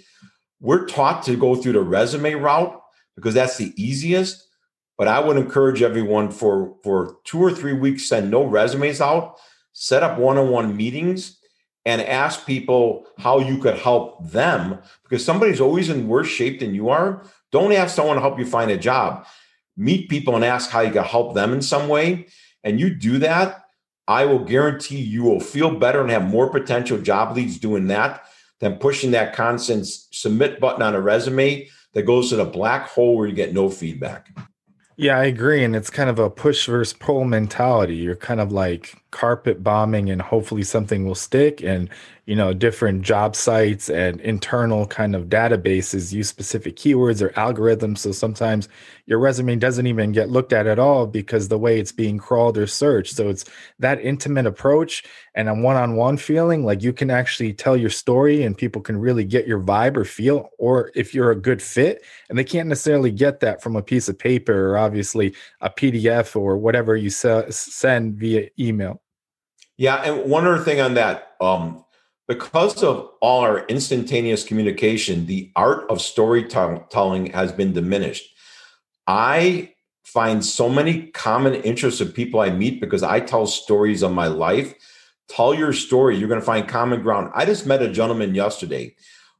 we're 0.60 0.86
taught 0.86 1.24
to 1.24 1.38
go 1.38 1.56
through 1.56 1.74
the 1.74 1.82
resume 1.82 2.34
route 2.34 2.82
because 3.16 3.34
that's 3.34 3.58
the 3.58 3.74
easiest. 3.82 4.46
But 4.98 5.08
I 5.08 5.20
would 5.22 5.38
encourage 5.38 5.82
everyone 5.82 6.32
for 6.32 6.76
for 6.84 7.16
two 7.24 7.40
or 7.40 7.52
three 7.52 7.74
weeks, 7.74 8.10
send 8.10 8.30
no 8.30 8.44
resumes 8.44 9.00
out, 9.00 9.38
set 9.72 10.04
up 10.04 10.20
one-on-one 10.20 10.76
meetings, 10.76 11.40
and 11.86 12.02
ask 12.02 12.46
people 12.46 13.06
how 13.18 13.40
you 13.40 13.58
could 13.58 13.78
help 13.78 14.30
them 14.30 14.80
because 15.04 15.24
somebody's 15.24 15.62
always 15.62 15.90
in 15.90 16.10
worse 16.10 16.28
shape 16.28 16.60
than 16.60 16.76
you 16.76 16.90
are. 16.90 17.24
Don't 17.54 17.72
ask 17.72 17.96
someone 17.96 18.18
to 18.18 18.22
help 18.22 18.38
you 18.38 18.46
find 18.46 18.70
a 18.70 18.78
job. 18.78 19.26
Meet 19.78 20.10
people 20.10 20.36
and 20.36 20.44
ask 20.44 20.70
how 20.70 20.82
you 20.82 20.92
can 20.92 21.06
help 21.06 21.34
them 21.36 21.54
in 21.54 21.62
some 21.62 21.88
way. 21.88 22.28
And 22.64 22.80
you 22.80 22.94
do 22.94 23.20
that, 23.20 23.64
I 24.08 24.26
will 24.26 24.44
guarantee 24.44 25.00
you 25.00 25.24
will 25.24 25.40
feel 25.40 25.78
better 25.78 26.02
and 26.02 26.10
have 26.10 26.28
more 26.28 26.50
potential 26.50 26.98
job 26.98 27.36
leads 27.36 27.60
doing 27.60 27.88
that 27.88 28.24
than 28.60 28.78
pushing 28.78 29.12
that 29.12 29.34
constant 29.34 29.86
submit 29.86 30.60
button 30.60 30.82
on 30.82 30.96
a 30.96 31.02
resume 31.02 31.68
that 31.94 32.04
goes 32.04 32.30
to 32.30 32.36
the 32.36 32.46
black 32.46 32.90
hole 32.90 33.16
where 33.16 33.28
you 33.28 33.34
get 33.34 33.54
no 33.54 33.70
feedback. 33.70 34.30
Yeah, 34.98 35.18
I 35.18 35.26
agree. 35.26 35.64
And 35.64 35.76
it's 35.76 35.90
kind 35.90 36.10
of 36.10 36.20
a 36.20 36.30
push 36.30 36.66
versus 36.68 36.94
pull 36.94 37.24
mentality. 37.24 37.96
You're 37.96 38.16
kind 38.16 38.42
of 38.42 38.52
like 38.52 38.99
carpet 39.12 39.64
bombing 39.64 40.10
and 40.10 40.22
hopefully 40.22 40.64
something 40.64 41.06
will 41.06 41.16
stick. 41.16 41.62
And 41.62 41.90
you 42.30 42.36
know 42.36 42.54
different 42.54 43.02
job 43.02 43.36
sites 43.36 43.90
and 43.90 44.22
internal 44.22 44.86
kind 44.86 45.16
of 45.16 45.30
databases 45.30 46.14
use 46.14 46.30
specific 46.30 46.76
keywords 46.76 47.24
or 47.24 47.30
algorithms. 47.30 47.98
So 47.98 48.12
sometimes 48.12 48.70
your 49.08 49.18
resume 49.18 49.56
doesn't 49.56 49.88
even 49.88 50.12
get 50.12 50.30
looked 50.30 50.54
at 50.54 50.68
at 50.68 50.78
all 50.78 51.08
because 51.08 51.48
the 51.48 51.58
way 51.58 51.80
it's 51.80 51.92
being 51.92 52.20
crawled 52.20 52.56
or 52.56 52.68
searched. 52.68 53.16
So 53.16 53.30
it's 53.30 53.46
that 53.80 54.00
intimate 54.02 54.46
approach 54.46 55.04
and 55.34 55.50
a 55.50 55.56
one-on-one 55.56 56.18
feeling 56.18 56.64
like 56.64 56.84
you 56.84 56.94
can 56.94 57.10
actually 57.10 57.52
tell 57.52 57.76
your 57.76 57.90
story 57.90 58.44
and 58.44 58.56
people 58.56 58.84
can 58.84 59.00
really 59.00 59.24
get 59.24 59.48
your 59.48 59.60
vibe 59.60 59.98
or 59.98 60.06
feel 60.06 60.52
or 60.60 60.92
if 60.94 61.16
you're 61.16 61.32
a 61.32 61.36
good 61.36 61.64
fit. 61.64 62.04
And 62.30 62.38
they 62.38 62.44
can't 62.44 62.70
necessarily 62.70 63.10
get 63.12 63.40
that 63.40 63.64
from 63.64 63.76
a 63.76 63.82
piece 63.82 64.08
of 64.08 64.20
paper 64.20 64.70
or 64.70 64.78
obviously 64.78 65.34
a 65.62 65.70
pdf 65.72 66.36
or 66.36 66.60
whatever 66.60 66.96
you 66.96 67.10
send 67.10 68.20
via 68.20 68.50
email 68.60 68.99
yeah 69.80 69.96
and 70.04 70.30
one 70.30 70.46
other 70.46 70.64
thing 70.64 70.80
on 70.80 70.94
that 70.94 71.36
um 71.42 71.84
because 72.30 72.84
of 72.84 73.10
all 73.22 73.42
our 73.42 73.66
instantaneous 73.66 74.44
communication, 74.44 75.26
the 75.26 75.52
art 75.56 75.90
of 75.90 76.00
storytelling 76.00 77.32
has 77.32 77.52
been 77.52 77.74
diminished. 77.74 78.32
I 79.08 79.74
find 80.04 80.46
so 80.46 80.70
many 80.70 81.08
common 81.08 81.56
interests 81.56 82.02
of 82.02 82.14
people 82.14 82.40
I 82.40 82.52
meet 82.52 82.80
because 82.80 83.02
I 83.02 83.20
tell 83.20 83.48
stories 83.48 84.04
of 84.04 84.12
my 84.12 84.28
life. 84.28 84.76
Tell 85.28 85.56
your 85.56 85.74
story, 85.74 86.18
you're 86.18 86.30
going 86.30 86.40
to 86.40 86.46
find 86.46 86.68
common 86.68 87.02
ground. 87.02 87.32
I 87.34 87.46
just 87.46 87.66
met 87.66 87.82
a 87.82 87.90
gentleman 87.92 88.36
yesterday 88.36 88.96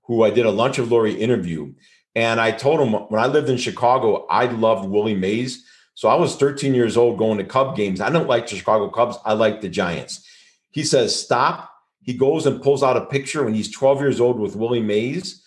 who 0.06 0.24
I 0.24 0.32
did 0.32 0.48
a 0.48 0.52
Lunch 0.52 0.80
of 0.80 0.92
Lori 0.92 1.14
interview. 1.14 1.72
And 2.16 2.42
I 2.42 2.50
told 2.50 2.80
him 2.80 2.94
when 2.94 3.22
I 3.22 3.28
lived 3.28 3.50
in 3.50 3.58
Chicago, 3.58 4.26
I 4.32 4.46
loved 4.46 4.90
Willie 4.90 5.16
Mays. 5.16 5.64
So 5.94 6.10
I 6.10 6.16
was 6.16 6.36
13 6.38 6.74
years 6.74 6.98
old 6.98 7.20
going 7.20 7.38
to 7.38 7.44
Cub 7.44 7.76
games. 7.76 8.02
I 8.02 8.10
don't 8.10 8.28
like 8.28 8.48
the 8.48 8.56
Chicago 8.56 8.90
Cubs, 8.90 9.18
I 9.26 9.34
like 9.34 9.62
the 9.62 9.70
Giants. 9.70 10.26
He 10.72 10.84
says, 10.84 11.20
Stop 11.20 11.70
he 12.10 12.16
goes 12.16 12.48
and 12.48 12.62
pulls 12.62 12.82
out 12.82 12.98
a 12.98 13.06
picture 13.06 13.44
when 13.44 13.54
he's 13.54 13.72
12 13.72 14.02
years 14.02 14.20
old 14.20 14.40
with 14.40 14.56
Willie 14.56 14.82
Mays. 14.82 15.44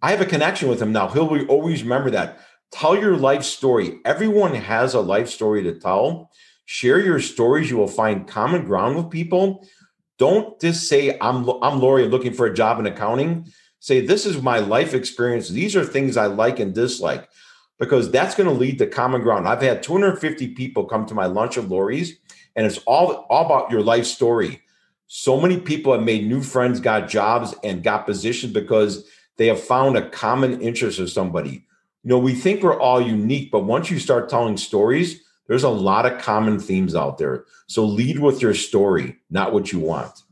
I 0.00 0.12
have 0.12 0.20
a 0.20 0.26
connection 0.26 0.68
with 0.68 0.80
him 0.80 0.92
now. 0.92 1.08
He'll 1.08 1.46
always 1.46 1.82
remember 1.82 2.10
that. 2.10 2.40
Tell 2.72 2.96
your 2.96 3.16
life 3.18 3.42
story. 3.44 3.98
Everyone 4.04 4.54
has 4.54 4.94
a 4.94 5.00
life 5.00 5.28
story 5.28 5.62
to 5.64 5.78
tell. 5.78 6.30
Share 6.64 7.00
your 7.00 7.20
stories. 7.20 7.70
You 7.70 7.76
will 7.76 7.86
find 7.86 8.26
common 8.26 8.64
ground 8.64 8.96
with 8.96 9.10
people. 9.10 9.66
Don't 10.18 10.58
just 10.60 10.88
say, 10.88 11.18
I'm, 11.20 11.48
I'm 11.62 11.80
Lori 11.80 12.06
looking 12.06 12.32
for 12.32 12.46
a 12.46 12.54
job 12.54 12.78
in 12.78 12.86
accounting. 12.86 13.46
Say, 13.80 14.00
this 14.00 14.24
is 14.24 14.40
my 14.40 14.60
life 14.60 14.94
experience. 14.94 15.48
These 15.48 15.76
are 15.76 15.84
things 15.84 16.16
I 16.16 16.26
like 16.26 16.60
and 16.60 16.74
dislike 16.74 17.28
because 17.78 18.10
that's 18.10 18.34
going 18.34 18.48
to 18.48 18.54
lead 18.54 18.78
to 18.78 18.86
common 18.86 19.20
ground. 19.20 19.46
I've 19.46 19.60
had 19.60 19.82
250 19.82 20.54
people 20.54 20.84
come 20.86 21.04
to 21.06 21.14
my 21.14 21.26
lunch 21.26 21.56
of 21.56 21.70
Lori's, 21.70 22.16
and 22.56 22.66
it's 22.66 22.78
all, 22.86 23.26
all 23.28 23.46
about 23.46 23.70
your 23.70 23.82
life 23.82 24.06
story. 24.06 24.62
So 25.06 25.40
many 25.40 25.58
people 25.58 25.92
have 25.92 26.02
made 26.02 26.26
new 26.26 26.42
friends, 26.42 26.80
got 26.80 27.08
jobs, 27.08 27.54
and 27.62 27.82
got 27.82 28.06
positions 28.06 28.52
because 28.52 29.08
they 29.36 29.46
have 29.48 29.60
found 29.60 29.96
a 29.96 30.08
common 30.08 30.60
interest 30.60 30.98
of 30.98 31.10
somebody. 31.10 31.66
You 32.02 32.10
know, 32.10 32.18
we 32.18 32.34
think 32.34 32.62
we're 32.62 32.78
all 32.78 33.00
unique, 33.00 33.50
but 33.50 33.64
once 33.64 33.90
you 33.90 33.98
start 33.98 34.28
telling 34.28 34.56
stories, 34.56 35.22
there's 35.46 35.62
a 35.62 35.68
lot 35.68 36.06
of 36.06 36.20
common 36.20 36.58
themes 36.58 36.94
out 36.94 37.18
there. 37.18 37.44
So 37.66 37.84
lead 37.84 38.18
with 38.18 38.40
your 38.40 38.54
story, 38.54 39.16
not 39.30 39.52
what 39.52 39.72
you 39.72 39.78
want. 39.78 40.23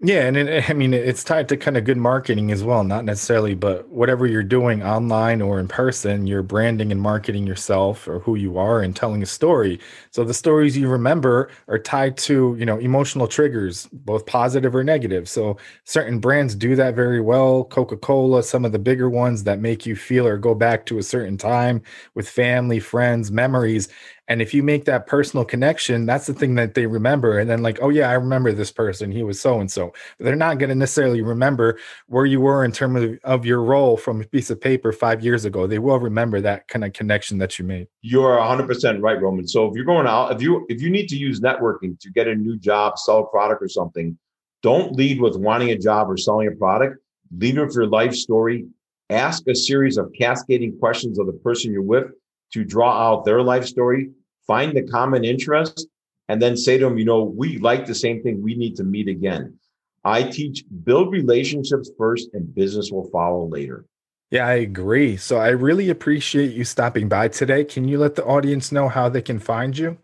Yeah, 0.00 0.26
and 0.26 0.36
it, 0.36 0.68
I 0.70 0.74
mean 0.74 0.92
it's 0.92 1.24
tied 1.24 1.48
to 1.48 1.56
kind 1.56 1.76
of 1.76 1.84
good 1.84 1.96
marketing 1.96 2.52
as 2.52 2.62
well, 2.62 2.84
not 2.84 3.04
necessarily, 3.04 3.54
but 3.54 3.88
whatever 3.88 4.26
you're 4.26 4.42
doing 4.42 4.82
online 4.82 5.40
or 5.40 5.58
in 5.58 5.68
person, 5.68 6.26
you're 6.26 6.42
branding 6.42 6.92
and 6.92 7.00
marketing 7.00 7.46
yourself 7.46 8.06
or 8.06 8.18
who 8.20 8.34
you 8.34 8.58
are 8.58 8.82
and 8.82 8.94
telling 8.94 9.22
a 9.22 9.26
story. 9.26 9.80
So 10.10 10.22
the 10.24 10.34
stories 10.34 10.76
you 10.76 10.88
remember 10.88 11.50
are 11.68 11.78
tied 11.78 12.16
to, 12.18 12.56
you 12.58 12.66
know, 12.66 12.78
emotional 12.78 13.26
triggers, 13.26 13.86
both 13.92 14.26
positive 14.26 14.74
or 14.74 14.84
negative. 14.84 15.28
So 15.28 15.56
certain 15.84 16.18
brands 16.18 16.54
do 16.54 16.76
that 16.76 16.94
very 16.94 17.20
well. 17.20 17.64
Coca-Cola, 17.64 18.42
some 18.42 18.64
of 18.66 18.72
the 18.72 18.78
bigger 18.78 19.08
ones 19.08 19.44
that 19.44 19.60
make 19.60 19.86
you 19.86 19.96
feel 19.96 20.26
or 20.26 20.36
go 20.36 20.54
back 20.54 20.84
to 20.86 20.98
a 20.98 21.02
certain 21.02 21.38
time 21.38 21.82
with 22.14 22.28
family, 22.28 22.80
friends, 22.80 23.30
memories. 23.32 23.88
And 24.28 24.42
if 24.42 24.52
you 24.52 24.62
make 24.62 24.86
that 24.86 25.06
personal 25.06 25.44
connection, 25.44 26.04
that's 26.04 26.26
the 26.26 26.34
thing 26.34 26.56
that 26.56 26.74
they 26.74 26.86
remember. 26.86 27.38
And 27.38 27.48
then, 27.48 27.62
like, 27.62 27.78
oh, 27.80 27.90
yeah, 27.90 28.10
I 28.10 28.14
remember 28.14 28.52
this 28.52 28.72
person. 28.72 29.12
He 29.12 29.22
was 29.22 29.40
so 29.40 29.60
and 29.60 29.70
so. 29.70 29.92
They're 30.18 30.34
not 30.34 30.58
going 30.58 30.70
to 30.70 30.74
necessarily 30.74 31.22
remember 31.22 31.78
where 32.08 32.26
you 32.26 32.40
were 32.40 32.64
in 32.64 32.72
terms 32.72 33.02
of, 33.02 33.18
of 33.22 33.46
your 33.46 33.62
role 33.62 33.96
from 33.96 34.20
a 34.20 34.24
piece 34.24 34.50
of 34.50 34.60
paper 34.60 34.92
five 34.92 35.22
years 35.22 35.44
ago. 35.44 35.66
They 35.66 35.78
will 35.78 36.00
remember 36.00 36.40
that 36.40 36.66
kind 36.66 36.84
of 36.84 36.92
connection 36.92 37.38
that 37.38 37.58
you 37.58 37.64
made. 37.64 37.86
You're 38.02 38.36
100% 38.36 39.00
right, 39.00 39.20
Roman. 39.20 39.46
So 39.46 39.68
if 39.68 39.76
you're 39.76 39.84
going 39.84 40.08
out, 40.08 40.32
if 40.32 40.42
you 40.42 40.66
if 40.68 40.82
you 40.82 40.90
need 40.90 41.08
to 41.08 41.16
use 41.16 41.40
networking 41.40 41.98
to 42.00 42.10
get 42.10 42.26
a 42.26 42.34
new 42.34 42.56
job, 42.58 42.98
sell 42.98 43.20
a 43.20 43.26
product 43.26 43.62
or 43.62 43.68
something, 43.68 44.18
don't 44.62 44.92
lead 44.92 45.20
with 45.20 45.36
wanting 45.36 45.70
a 45.70 45.78
job 45.78 46.10
or 46.10 46.16
selling 46.16 46.48
a 46.48 46.52
product. 46.52 46.98
Lead 47.36 47.58
with 47.58 47.74
your 47.74 47.86
life 47.86 48.14
story. 48.14 48.66
Ask 49.08 49.46
a 49.46 49.54
series 49.54 49.98
of 49.98 50.12
cascading 50.18 50.78
questions 50.80 51.18
of 51.20 51.26
the 51.26 51.32
person 51.32 51.72
you're 51.72 51.82
with 51.82 52.06
to 52.52 52.64
draw 52.64 52.92
out 52.92 53.24
their 53.24 53.42
life 53.42 53.64
story, 53.64 54.10
find 54.46 54.76
the 54.76 54.82
common 54.82 55.24
interest, 55.24 55.86
and 56.28 56.40
then 56.40 56.56
say 56.56 56.78
to 56.78 56.84
them, 56.84 56.98
you 56.98 57.04
know, 57.04 57.22
we 57.22 57.58
like 57.58 57.86
the 57.86 57.94
same 57.94 58.22
thing. 58.22 58.42
We 58.42 58.54
need 58.54 58.76
to 58.76 58.84
meet 58.84 59.08
again. 59.08 59.58
I 60.04 60.22
teach 60.22 60.64
build 60.84 61.12
relationships 61.12 61.90
first 61.98 62.30
and 62.32 62.54
business 62.54 62.90
will 62.92 63.10
follow 63.10 63.48
later. 63.48 63.84
Yeah, 64.30 64.46
I 64.46 64.54
agree. 64.54 65.16
So 65.16 65.38
I 65.38 65.48
really 65.48 65.88
appreciate 65.90 66.52
you 66.52 66.64
stopping 66.64 67.08
by 67.08 67.28
today. 67.28 67.64
Can 67.64 67.86
you 67.86 67.98
let 67.98 68.16
the 68.16 68.24
audience 68.24 68.72
know 68.72 68.88
how 68.88 69.08
they 69.08 69.22
can 69.22 69.38
find 69.38 69.76
you? 69.76 69.98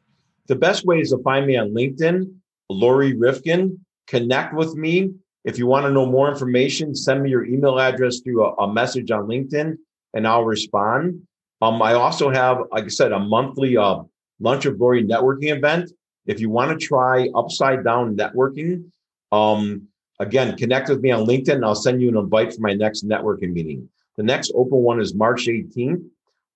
The 0.47 0.57
best 0.57 0.85
way 0.85 1.01
is 1.01 1.11
to 1.11 1.19
find 1.19 1.47
me 1.47 1.57
on 1.57 1.71
LinkedIn, 1.71 2.33
Lori 2.69 3.15
Rifkin. 3.15 3.85
Connect 4.07 4.55
with 4.55 4.75
me. 4.75 5.13
If 5.45 5.59
you 5.59 5.67
want 5.67 5.87
to 5.87 5.93
know 5.93 6.07
more 6.07 6.31
information, 6.31 6.95
send 6.95 7.23
me 7.23 7.31
your 7.31 7.45
email 7.45 7.81
address 7.81 8.21
through 8.21 8.45
a, 8.45 8.55
a 8.55 8.73
message 8.73 9.11
on 9.11 9.27
LinkedIn 9.27 9.77
and 10.15 10.27
I'll 10.27 10.45
respond. 10.45 11.27
Um, 11.63 11.81
I 11.81 11.93
also 11.93 12.29
have, 12.29 12.59
like 12.73 12.85
I 12.85 12.89
said, 12.89 13.13
a 13.13 13.21
monthly 13.21 13.77
uh, 13.77 14.01
Lunch 14.41 14.67
of 14.67 14.81
Lori 14.81 15.05
networking 15.05 15.57
event. 15.57 15.93
If 16.27 16.41
you 16.41 16.51
want 16.51 16.73
to 16.73 16.87
try 16.87 17.29
upside 17.37 17.85
down 17.85 18.17
networking, 18.17 18.91
um, 19.31 19.87
again, 20.19 20.57
connect 20.57 20.89
with 20.89 21.01
me 21.01 21.13
on 21.13 21.25
LinkedIn 21.25 21.55
and 21.55 21.65
I'll 21.65 21.77
send 21.77 22.03
you 22.03 22.09
an 22.09 22.17
invite 22.17 22.53
for 22.53 22.61
my 22.61 22.75
next 22.75 23.07
networking 23.07 23.53
meeting. 23.53 23.89
The 24.17 24.25
next 24.25 24.51
open 24.57 24.79
one 24.79 25.01
is 25.01 25.15
March 25.15 25.47
18th. 25.47 26.05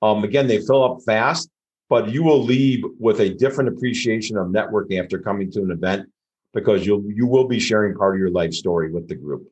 Um, 0.03 0.25
again, 0.25 0.49
they 0.49 0.59
fill 0.59 0.83
up 0.83 0.99
fast, 1.07 1.51
but 1.89 2.11
you 2.11 2.25
will 2.25 2.43
leave 2.43 2.83
with 2.99 3.21
a 3.21 3.33
different 3.33 3.71
appreciation 3.71 4.37
of 4.37 4.49
networking 4.49 5.01
after 5.01 5.21
coming 5.21 5.53
to 5.53 5.63
an 5.63 5.71
event 5.71 6.09
because 6.53 6.85
you'll 6.85 7.05
you 7.13 7.27
will 7.27 7.47
be 7.47 7.61
sharing 7.61 7.95
part 7.95 8.17
of 8.17 8.19
your 8.19 8.31
life 8.31 8.53
story 8.53 8.91
with 8.91 9.09
the 9.09 9.15
group. 9.15 9.49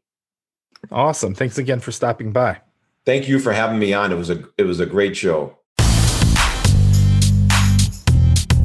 Awesome. 0.90 1.33
Thanks 1.33 1.59
again 1.59 1.79
for 1.79 1.93
stopping 1.93 2.33
by. 2.33 2.61
Thank 3.07 3.29
you 3.29 3.38
for 3.38 3.53
having 3.53 3.79
me 3.79 3.93
on. 3.93 4.11
It 4.12 4.17
was 4.17 4.31
a 4.31 4.43
it 4.57 4.62
was 4.64 4.81
a 4.81 4.87
great 4.87 5.14
show. 5.17 5.59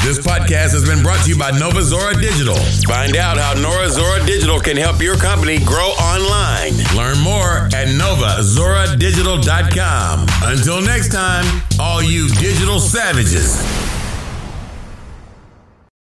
This 0.02 0.18
podcast 0.26 0.72
has 0.72 0.86
been 0.88 1.04
brought 1.04 1.22
to 1.26 1.30
you 1.30 1.38
by 1.38 1.52
Nova 1.52 1.84
Zora 1.84 2.16
Digital. 2.16 2.56
Find 2.88 3.16
out 3.18 3.38
how 3.38 3.54
Nova 3.62 3.90
Zora 3.90 4.26
Digital 4.26 4.58
can 4.60 4.76
help 4.78 5.02
your 5.02 5.18
company 5.18 5.60
grow 5.60 5.90
online. 6.02 6.72
Learn 6.96 7.20
more 7.20 7.66
at 7.76 7.90
novazoradigital.com. 7.90 10.26
Until 10.44 10.82
next 10.82 11.12
time, 11.12 11.62
all 11.80 12.02
you 12.02 12.30
digital 12.30 12.80
savages. 12.80 13.60